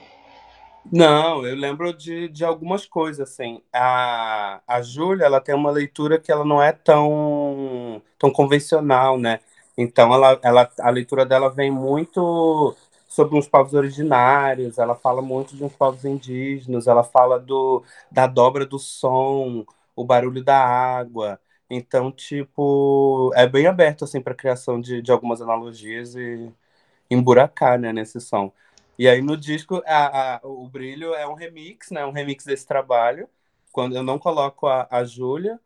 Não, 0.86 1.46
eu 1.46 1.56
lembro 1.56 1.94
de, 1.94 2.30
de 2.30 2.44
algumas 2.46 2.86
coisas, 2.86 3.30
assim. 3.30 3.62
A, 3.74 4.62
a 4.68 4.82
Júlia, 4.82 5.26
ela 5.26 5.42
tem 5.42 5.54
uma 5.54 5.70
leitura 5.72 6.20
que 6.20 6.32
ela 6.32 6.46
não 6.46 6.62
é 6.62 6.72
tão, 6.72 8.02
tão 8.18 8.32
convencional, 8.32 9.18
né? 9.20 9.40
Então, 9.78 10.14
ela, 10.14 10.40
ela, 10.44 10.72
a 10.80 10.90
leitura 10.90 11.26
dela 11.26 11.50
vem 11.50 11.70
muito 11.72 12.76
sobre 13.08 13.38
uns 13.38 13.48
povos 13.48 13.74
originários, 13.74 14.78
ela 14.78 14.96
fala 14.96 15.22
muito 15.22 15.56
de 15.56 15.64
uns 15.64 15.74
povos 15.76 16.06
indígenas, 16.06 16.88
ela 16.88 17.04
fala 17.04 17.40
do, 17.40 17.84
da 18.12 18.28
dobra 18.28 18.66
do 18.66 18.78
som, 18.80 19.66
o 19.96 20.06
barulho 20.06 20.44
da 20.44 20.58
água. 20.64 21.40
Então, 21.70 22.12
tipo, 22.12 23.32
é 23.36 23.48
bem 23.48 23.68
aberto, 23.68 24.04
assim, 24.06 24.22
para 24.22 24.34
a 24.34 24.36
criação 24.36 24.80
de, 24.82 25.02
de 25.02 25.12
algumas 25.12 25.42
analogias 25.42 26.16
e 26.16 26.52
emburacar, 27.10 27.80
né, 27.80 27.92
nesse 27.94 28.20
som. 28.22 28.52
E 29.00 29.08
aí 29.08 29.22
no 29.22 29.38
disco, 29.38 29.82
a, 29.86 30.36
a, 30.36 30.40
o 30.44 30.68
Brilho 30.68 31.14
é 31.14 31.26
um 31.26 31.34
remix, 31.34 31.90
né? 31.90 32.06
Um 32.06 32.12
remix 32.12 32.44
desse 32.44 32.68
trabalho. 32.68 33.30
Quando 33.72 33.96
eu 33.96 34.04
não 34.04 34.20
coloco 34.20 34.68
a, 34.68 34.90
a 34.92 35.06
Júlia, 35.06 35.58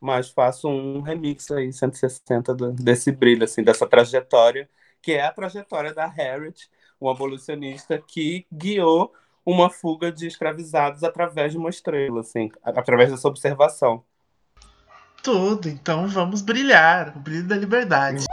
mas 0.00 0.30
faço 0.30 0.68
um 0.68 1.00
remix 1.00 1.50
aí, 1.50 1.72
160 1.72 2.54
do, 2.54 2.70
desse 2.70 3.10
brilho, 3.10 3.42
assim, 3.42 3.64
dessa 3.64 3.88
trajetória, 3.88 4.70
que 5.02 5.10
é 5.10 5.24
a 5.24 5.32
trajetória 5.32 5.92
da 5.92 6.06
Harriet, 6.06 6.70
um 7.00 7.10
abolicionista 7.10 7.98
que 7.98 8.46
guiou 8.52 9.12
uma 9.44 9.68
fuga 9.68 10.12
de 10.12 10.28
escravizados 10.28 11.02
através 11.02 11.50
de 11.50 11.58
uma 11.58 11.70
estrela, 11.70 12.20
assim, 12.20 12.52
através 12.62 13.10
dessa 13.10 13.26
observação. 13.26 14.04
Tudo, 15.24 15.68
então 15.68 16.06
vamos 16.06 16.40
brilhar, 16.40 17.16
o 17.16 17.18
brilho 17.18 17.48
da 17.48 17.56
liberdade. 17.56 18.26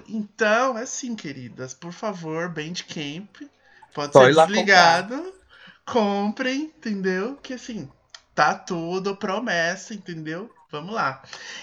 Tudo. 0.00 0.16
Então, 0.16 0.76
assim, 0.76 1.14
queridas, 1.14 1.74
por 1.74 1.92
favor, 1.92 2.48
Bandcamp, 2.48 3.36
pode 3.94 4.16
ser 4.16 4.28
desligado. 4.34 5.32
Comprem, 5.86 6.62
entendeu? 6.64 7.36
Que 7.36 7.54
assim, 7.54 7.90
tá 8.34 8.54
tudo 8.54 9.16
promessa, 9.16 9.94
entendeu? 9.94 10.50
Vamos 10.70 10.94
lá. 10.94 11.22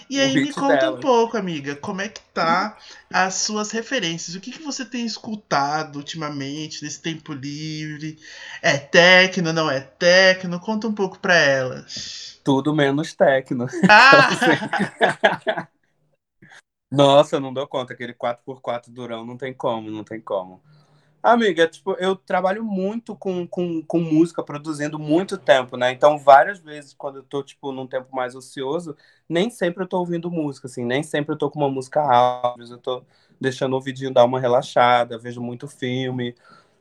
E 0.10 0.20
O 0.20 0.20
aí 0.20 0.38
me 0.38 0.54
conta 0.54 0.88
um 0.88 0.94
delas. 0.94 1.00
pouco, 1.00 1.38
amiga, 1.38 1.76
como 1.78 2.02
é 2.02 2.10
que 2.10 2.20
tá 2.34 2.78
as 3.12 3.36
suas 3.36 3.72
referências? 3.72 4.36
O 4.36 4.42
que, 4.42 4.52
que 4.52 4.62
você 4.62 4.84
tem 4.86 5.06
escutado 5.06 5.96
ultimamente, 5.98 6.84
nesse 6.84 7.02
tempo 7.02 7.32
livre? 7.34 8.20
É 8.62 8.78
tecno, 8.78 9.54
não 9.54 9.72
é 9.72 9.80
tecno? 9.80 10.60
Conta 10.60 10.88
um 10.88 10.94
pouco 10.94 11.20
pra 11.20 11.36
elas. 11.36 12.42
Tudo 12.44 12.74
menos 12.74 13.14
tecno. 13.14 13.68
Ah! 13.88 14.30
Nossa, 16.92 17.36
eu 17.36 17.40
não 17.40 17.54
dou 17.54 17.68
conta. 17.68 17.94
Aquele 17.94 18.14
4x4 18.14 18.92
durão 18.92 19.26
não 19.26 19.38
tem 19.38 19.54
como, 19.54 19.90
não 19.92 20.04
tem 20.04 20.22
como. 20.22 20.62
Amiga, 21.22 21.68
tipo, 21.68 21.94
eu 22.00 22.16
trabalho 22.16 22.64
muito 22.64 23.16
com, 23.16 23.46
com, 23.48 23.82
com 23.84 24.00
música, 24.00 24.44
produzindo 24.44 24.98
muito 24.98 25.38
tempo, 25.38 25.76
né? 25.76 25.92
Então, 25.92 26.18
várias 26.18 26.60
vezes, 26.60 26.94
quando 26.94 27.18
eu 27.18 27.24
tô, 27.24 27.44
tipo, 27.44 27.72
num 27.72 27.88
tempo 27.88 28.16
mais 28.16 28.36
ocioso, 28.36 28.96
nem 29.28 29.50
sempre 29.50 29.84
eu 29.84 29.88
tô 29.88 30.00
ouvindo 30.00 30.32
música, 30.32 30.68
assim, 30.68 30.86
nem 30.86 31.04
sempre 31.04 31.34
eu 31.34 31.38
tô 31.38 31.50
com 31.50 31.60
uma 31.60 31.70
música 31.70 32.02
alta, 32.02 32.64
eu 32.64 32.78
tô 32.78 33.04
deixando 33.42 33.74
o 33.74 33.76
ouvidinho 33.76 34.14
dar 34.14 34.24
uma 34.24 34.40
relaxada, 34.40 35.18
vejo 35.18 35.42
muito 35.42 35.68
filme. 35.68 36.34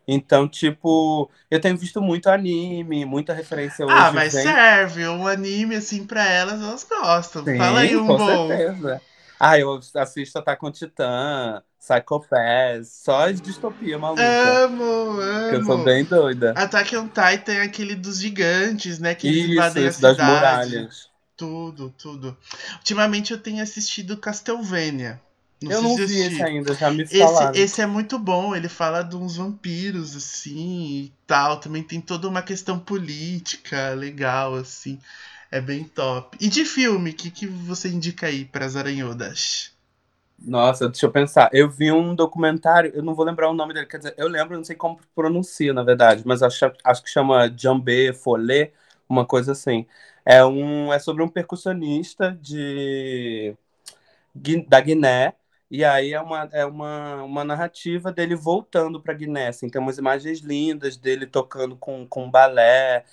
Então, 0.07 0.47
tipo, 0.47 1.29
eu 1.51 1.61
tenho 1.61 1.77
visto 1.77 2.01
muito 2.01 2.29
anime, 2.29 3.05
muita 3.05 3.33
referência 3.33 3.85
hoje. 3.85 3.97
Ah, 3.97 4.13
mas 4.13 4.33
serve. 4.33 5.09
Um 5.09 5.27
anime, 5.27 5.75
assim, 5.75 6.07
pra 6.07 6.25
elas, 6.25 6.61
elas 6.63 6.85
gostam. 6.85 7.45
Sim, 7.45 7.59
Fala 7.59 7.81
aí 7.81 7.97
um 7.97 8.07
com 8.07 8.17
bom. 8.17 8.49
certeza. 8.49 9.01
Ah, 9.39 9.59
eu 9.59 9.79
assisto 9.95 10.39
Attack 10.39 10.65
on 10.65 10.73
Titan, 10.73 11.63
Psycho 11.79 12.21
Pass, 12.29 12.89
só 13.05 13.29
as 13.29 13.41
distopia 13.41 13.99
maluca. 13.99 14.65
Amo, 14.65 15.17
Que 15.49 15.57
eu 15.57 15.63
sou 15.63 15.77
amo. 15.77 15.85
bem 15.85 16.05
doida. 16.05 16.53
Attack 16.57 16.97
on 16.97 17.07
Titan 17.09 17.53
é 17.55 17.63
aquele 17.63 17.95
dos 17.95 18.19
gigantes, 18.21 18.99
né? 18.99 19.15
Que 19.15 19.29
Isso, 19.29 19.49
invadem 19.53 19.85
a 19.87 19.89
isso 19.89 20.01
das 20.01 20.19
cidade. 20.19 20.23
muralhas. 20.23 21.11
Tudo, 21.37 21.91
tudo. 21.99 22.37
Ultimamente 22.79 23.33
eu 23.33 23.39
tenho 23.41 23.63
assistido 23.63 24.17
Castlevania. 24.19 25.21
Não 25.61 25.71
Eu 25.71 25.83
não 25.83 25.99
vi 25.99 26.21
esse 26.21 26.43
assistiu. 26.43 26.47
ainda, 26.47 26.75
já 26.75 26.91
me 26.91 27.07
Esse, 27.09 27.19
falaram. 27.19 27.53
esse 27.55 27.81
é 27.81 27.87
muito 27.87 28.19
bom, 28.19 28.55
ele 28.55 28.69
fala 28.69 29.03
de 29.03 29.17
uns 29.17 29.37
vampiros, 29.37 30.15
assim, 30.17 31.05
e 31.07 31.15
tal. 31.27 31.59
Também 31.61 31.83
tem 31.83 32.01
toda 32.01 32.29
uma 32.29 32.43
questão 32.43 32.79
política 32.79 33.91
legal, 33.95 34.55
assim. 34.55 35.01
É 35.51 35.61
bem 35.61 35.83
top. 35.83 36.37
E 36.41 36.49
de 36.49 36.65
filme, 36.65 37.11
o 37.11 37.15
que, 37.15 37.33
que 37.33 37.47
você 37.49 37.89
indica 37.89 38.29
aí 38.29 38.45
para 38.45 38.65
as 38.65 38.77
aranhudas? 38.77 39.73
Nossa, 40.39 40.89
deixa 40.89 41.07
eu 41.07 41.11
pensar. 41.13 41.49
Eu 41.53 41.69
vi 41.71 41.91
um 41.91 42.15
documentário, 42.15 42.93
eu 42.95 43.03
não 43.03 43.15
vou 43.15 43.25
lembrar 43.25 43.49
o 43.51 43.55
nome 43.55 43.73
dele, 43.73 43.87
quer 43.87 43.99
dizer, 43.99 44.15
eu 44.19 44.29
lembro, 44.29 44.57
não 44.57 44.65
sei 44.65 44.77
como 44.77 45.01
pronuncia, 45.15 45.73
na 45.73 45.83
verdade, 45.83 46.23
mas 46.27 46.43
acho, 46.43 46.71
acho 46.85 47.03
que 47.03 47.09
chama 47.11 47.49
Jambé 47.57 48.13
Follet, 48.13 48.73
uma 49.09 49.25
coisa 49.27 49.53
assim. 49.53 49.87
É, 50.25 50.45
um, 50.45 50.93
é 50.93 50.99
sobre 50.99 51.23
um 51.23 51.29
percussionista 51.29 52.33
de, 52.41 53.57
da 54.69 54.81
Guiné, 54.81 55.35
e 55.71 55.85
aí 55.85 56.13
é 56.13 56.21
uma, 56.21 56.49
é 56.53 56.65
uma, 56.65 57.23
uma 57.25 57.45
narrativa 57.45 58.13
dele 58.13 58.35
voltando 58.37 59.01
para 59.03 59.15
Guiné, 59.15 59.49
assim, 59.49 59.69
tem 59.69 59.81
umas 59.81 59.99
imagens 59.99 60.41
lindas 60.41 60.97
dele 60.97 61.27
tocando 61.27 61.77
com, 61.77 62.07
com 62.07 62.31
balé, 62.31 63.05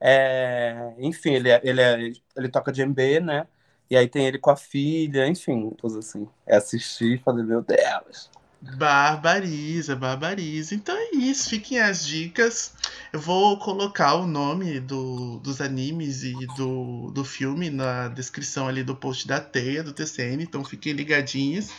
é, 0.00 0.94
enfim, 0.98 1.32
ele, 1.34 1.50
é- 1.50 1.60
ele, 1.64 1.80
é- 1.80 2.12
ele 2.36 2.48
toca 2.48 2.72
djembe, 2.72 3.20
né? 3.20 3.46
E 3.90 3.96
aí 3.96 4.08
tem 4.08 4.26
ele 4.26 4.38
com 4.38 4.50
a 4.50 4.56
filha, 4.56 5.26
enfim, 5.26 5.70
coisa 5.80 5.98
assim. 5.98 6.28
É 6.46 6.56
assistir 6.56 7.14
e 7.16 7.18
falei, 7.18 7.44
meu 7.44 7.62
Deus. 7.62 8.30
Barbariza, 8.62 9.96
barbariza. 9.96 10.74
Então 10.74 10.94
é 10.94 11.16
isso, 11.16 11.48
fiquem 11.48 11.80
as 11.80 12.04
dicas. 12.04 12.72
Eu 13.10 13.18
vou 13.18 13.58
colocar 13.58 14.14
o 14.14 14.26
nome 14.26 14.78
do, 14.80 15.38
dos 15.38 15.62
animes 15.62 16.22
e 16.22 16.34
do, 16.56 17.10
do 17.10 17.24
filme 17.24 17.70
na 17.70 18.08
descrição 18.08 18.68
ali 18.68 18.84
do 18.84 18.94
post 18.94 19.26
da 19.26 19.40
Teia, 19.40 19.82
do 19.82 19.94
TCN, 19.94 20.42
então 20.42 20.62
fiquem 20.62 20.92
ligadinhos. 20.92 21.70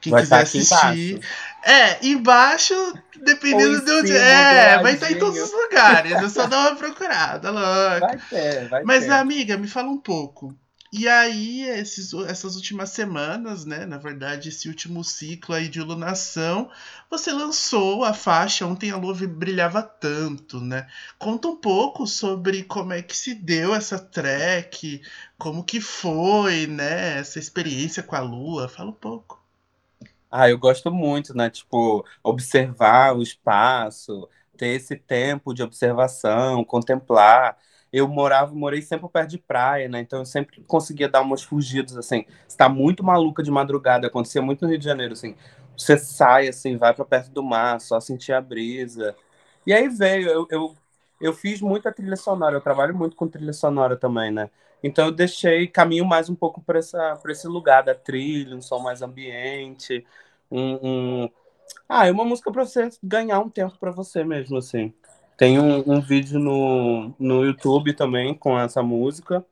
Quem 0.00 0.10
Vai 0.10 0.22
quiser 0.22 0.40
aqui 0.40 0.58
assistir. 0.58 1.14
embaixo. 1.14 1.28
É, 1.62 2.06
embaixo, 2.06 2.74
dependendo 3.22 3.78
em 3.78 3.84
de 3.84 3.90
onde. 3.92 4.12
É, 4.12 4.82
vai 4.82 4.94
estar 4.94 5.12
em 5.12 5.18
todos 5.18 5.40
os 5.40 5.52
lugares. 5.52 6.20
Eu 6.20 6.28
só 6.28 6.46
dou 6.48 6.58
uma 6.58 6.74
procurada, 6.74 7.50
louca. 7.50 8.00
Vai 8.00 8.18
ter, 8.18 8.68
vai 8.68 8.82
Mas, 8.82 9.04
ter. 9.04 9.12
amiga, 9.12 9.56
me 9.56 9.68
fala 9.68 9.88
um 9.88 9.98
pouco. 9.98 10.54
E 10.94 11.06
aí, 11.08 11.62
esses, 11.62 12.14
essas 12.14 12.56
últimas 12.56 12.88
semanas, 12.90 13.64
né? 13.66 13.84
Na 13.84 13.98
verdade, 13.98 14.48
esse 14.48 14.66
último 14.68 15.04
ciclo 15.04 15.54
aí 15.54 15.68
de 15.68 15.78
iluminação, 15.80 16.70
você 17.10 17.32
lançou 17.32 18.02
a 18.04 18.14
faixa 18.14 18.64
Ontem 18.66 18.90
a 18.90 18.96
Lua 18.96 19.12
Brilhava 19.26 19.82
Tanto, 19.82 20.60
né? 20.60 20.88
Conta 21.18 21.48
um 21.48 21.56
pouco 21.56 22.06
sobre 22.06 22.62
como 22.64 22.92
é 22.94 23.02
que 23.02 23.14
se 23.16 23.34
deu 23.34 23.74
essa 23.74 23.98
track, 23.98 25.02
como 25.36 25.64
que 25.64 25.80
foi, 25.82 26.66
né? 26.66 27.18
Essa 27.18 27.38
experiência 27.38 28.02
com 28.02 28.16
a 28.16 28.20
Lua. 28.20 28.68
Fala 28.68 28.90
um 28.90 28.92
pouco. 28.94 29.42
Ah, 30.30 30.48
eu 30.50 30.58
gosto 30.58 30.90
muito, 30.92 31.34
né? 31.36 31.48
Tipo, 31.50 32.04
observar 32.22 33.16
o 33.16 33.22
espaço, 33.22 34.28
ter 34.56 34.68
esse 34.68 34.96
tempo 34.96 35.54
de 35.54 35.62
observação, 35.62 36.64
contemplar. 36.64 37.56
Eu 37.94 38.08
morava, 38.08 38.54
morei 38.54 38.82
sempre 38.82 39.08
perto 39.08 39.30
de 39.30 39.38
praia, 39.38 39.88
né? 39.88 40.00
Então 40.00 40.20
eu 40.20 40.26
sempre 40.26 40.62
conseguia 40.66 41.08
dar 41.08 41.20
umas 41.22 41.42
fugidas, 41.42 41.96
assim. 41.96 42.24
Você 42.48 42.56
tá 42.56 42.68
muito 42.68 43.04
maluca 43.04 43.42
de 43.42 43.50
madrugada, 43.50 44.06
acontecia 44.08 44.42
muito 44.42 44.62
no 44.62 44.68
Rio 44.70 44.78
de 44.78 44.84
Janeiro, 44.84 45.12
assim. 45.12 45.36
Você 45.76 45.96
sai, 45.98 46.48
assim, 46.48 46.76
vai 46.76 46.94
para 46.94 47.04
perto 47.04 47.30
do 47.30 47.42
mar, 47.42 47.80
só 47.80 48.00
sentir 48.00 48.32
a 48.32 48.40
brisa. 48.40 49.14
E 49.66 49.72
aí 49.72 49.88
veio, 49.88 50.28
eu, 50.28 50.46
eu, 50.50 50.74
eu 51.20 51.32
fiz 51.32 51.60
muita 51.60 51.92
trilha 51.92 52.16
sonora, 52.16 52.56
eu 52.56 52.60
trabalho 52.60 52.94
muito 52.96 53.16
com 53.16 53.28
trilha 53.28 53.52
sonora 53.52 53.96
também, 53.96 54.30
né? 54.30 54.50
Então 54.82 55.06
eu 55.06 55.12
deixei, 55.12 55.66
caminho 55.66 56.04
mais 56.04 56.28
um 56.28 56.34
pouco 56.34 56.60
para 56.60 56.78
esse 56.78 57.46
lugar 57.48 57.82
da 57.82 57.94
trilha, 57.94 58.54
um 58.56 58.60
som 58.60 58.78
mais 58.80 59.02
ambiente, 59.02 60.04
um, 60.50 61.22
um... 61.24 61.30
ah, 61.88 62.06
é 62.06 62.12
uma 62.12 62.24
música 62.24 62.52
para 62.52 62.64
você 62.66 62.88
ganhar 63.02 63.40
um 63.40 63.50
tempo 63.50 63.78
para 63.78 63.90
você 63.92 64.24
mesmo, 64.24 64.58
assim. 64.58 64.92
Tem 65.36 65.58
um, 65.58 65.82
um 65.96 66.00
vídeo 66.00 66.38
no, 66.38 67.14
no 67.18 67.44
YouTube 67.44 67.94
também 67.94 68.34
com 68.34 68.58
essa 68.58 68.82
música 68.82 69.44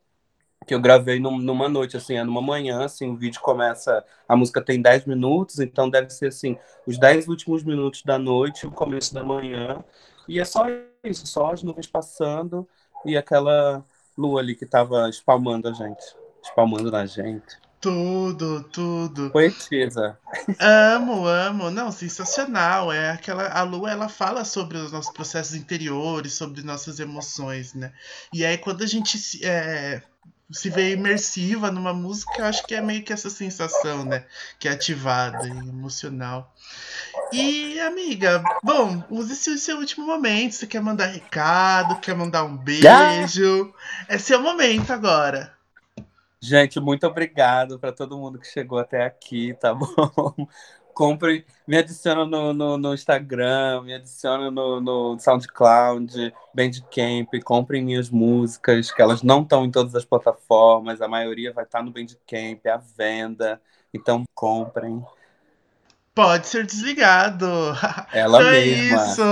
que 0.66 0.74
eu 0.74 0.80
gravei 0.80 1.18
num- 1.18 1.38
numa 1.38 1.68
noite, 1.68 1.96
assim, 1.96 2.14
é 2.16 2.24
numa 2.24 2.40
manhã, 2.42 2.84
assim, 2.84 3.10
o 3.10 3.16
vídeo 3.16 3.40
começa, 3.40 4.04
a 4.28 4.36
música 4.36 4.62
tem 4.62 4.80
10 4.80 5.04
minutos, 5.06 5.58
então 5.58 5.90
deve 5.90 6.10
ser, 6.10 6.28
assim, 6.28 6.56
os 6.86 6.98
10 6.98 7.28
últimos 7.28 7.64
minutos 7.64 8.02
da 8.04 8.18
noite, 8.18 8.66
o 8.66 8.70
começo 8.70 9.12
da 9.12 9.24
manhã, 9.24 9.84
e 10.28 10.38
é 10.40 10.44
só 10.44 10.66
isso, 11.02 11.26
só 11.26 11.52
as 11.52 11.62
nuvens 11.62 11.86
passando 11.86 12.68
e 13.04 13.16
aquela 13.16 13.84
lua 14.16 14.40
ali 14.40 14.54
que 14.54 14.66
tava 14.66 15.08
espalmando 15.08 15.68
a 15.68 15.72
gente, 15.72 16.02
espalmando 16.42 16.90
na 16.90 17.06
gente. 17.06 17.56
Tudo, 17.82 18.62
tudo. 18.62 19.30
Poetisa. 19.30 20.16
Amo, 20.60 21.26
amo. 21.26 21.68
Não, 21.68 21.90
sensacional. 21.90 22.92
É 22.92 23.10
aquela 23.10 23.48
a 23.48 23.64
lua 23.64 23.90
ela 23.90 24.08
fala 24.08 24.44
sobre 24.44 24.78
os 24.78 24.92
nossos 24.92 25.12
processos 25.12 25.56
interiores, 25.56 26.32
sobre 26.32 26.62
nossas 26.62 27.00
emoções, 27.00 27.74
né? 27.74 27.92
E 28.32 28.46
aí 28.46 28.56
quando 28.56 28.84
a 28.84 28.86
gente 28.86 29.18
se, 29.18 29.44
é, 29.44 30.00
se 30.48 30.70
vê 30.70 30.92
imersiva 30.92 31.72
numa 31.72 31.92
música, 31.92 32.30
eu 32.38 32.44
acho 32.44 32.64
que 32.68 32.74
é 32.76 32.80
meio 32.80 33.02
que 33.02 33.12
essa 33.12 33.28
sensação, 33.28 34.04
né? 34.04 34.26
Que 34.60 34.68
é 34.68 34.70
ativada 34.70 35.44
e 35.48 35.50
emocional. 35.50 36.54
E 37.32 37.80
amiga, 37.80 38.44
bom, 38.62 39.02
use 39.10 39.32
esse 39.32 39.58
seu 39.58 39.78
último 39.78 40.06
momento. 40.06 40.52
Você 40.54 40.68
quer 40.68 40.80
mandar 40.80 41.06
recado, 41.06 41.98
quer 41.98 42.14
mandar 42.14 42.44
um 42.44 42.56
beijo? 42.56 43.74
É 44.06 44.18
seu 44.18 44.40
momento 44.40 44.92
agora. 44.92 45.52
Gente, 46.44 46.80
muito 46.80 47.06
obrigado 47.06 47.78
para 47.78 47.92
todo 47.92 48.18
mundo 48.18 48.36
que 48.36 48.48
chegou 48.48 48.80
até 48.80 49.04
aqui, 49.04 49.54
tá 49.54 49.72
bom? 49.72 49.86
Compre, 50.92 51.46
me 51.66 51.78
adiciona 51.78 52.26
no, 52.26 52.52
no, 52.52 52.76
no 52.76 52.92
Instagram, 52.92 53.82
me 53.82 53.94
adiciona 53.94 54.50
no, 54.50 54.80
no 54.80 55.18
SoundCloud, 55.20 56.34
Bandcamp, 56.52 57.32
comprem 57.44 57.82
minhas 57.82 58.10
músicas, 58.10 58.90
que 58.90 59.00
elas 59.00 59.22
não 59.22 59.42
estão 59.42 59.64
em 59.64 59.70
todas 59.70 59.94
as 59.94 60.04
plataformas, 60.04 61.00
a 61.00 61.06
maioria 61.06 61.52
vai 61.52 61.64
estar 61.64 61.80
no 61.80 61.92
Bandcamp, 61.92 62.66
à 62.66 62.76
venda, 62.76 63.62
então 63.94 64.24
comprem. 64.34 65.02
Pode 66.12 66.48
ser 66.48 66.66
desligado. 66.66 67.46
Ela 68.12 68.40
então 68.40 68.50
é 68.52 68.66
mesma. 68.66 69.06
isso. 69.06 69.22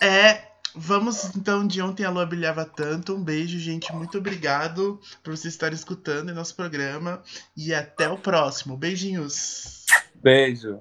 É, 0.00 0.53
vamos 0.74 1.34
então 1.36 1.66
de 1.66 1.80
ontem 1.80 2.04
a 2.04 2.10
lua 2.10 2.26
brilhava 2.26 2.64
tanto. 2.64 3.14
Um 3.14 3.22
beijo, 3.22 3.58
gente. 3.58 3.92
Muito 3.92 4.18
obrigado 4.18 5.00
por 5.22 5.36
vocês 5.36 5.54
estarem 5.54 5.76
escutando 5.76 6.30
em 6.30 6.34
nosso 6.34 6.54
programa 6.54 7.22
e 7.56 7.72
até 7.72 8.08
o 8.08 8.18
próximo. 8.18 8.76
Beijinhos. 8.76 9.86
Beijo. 10.22 10.80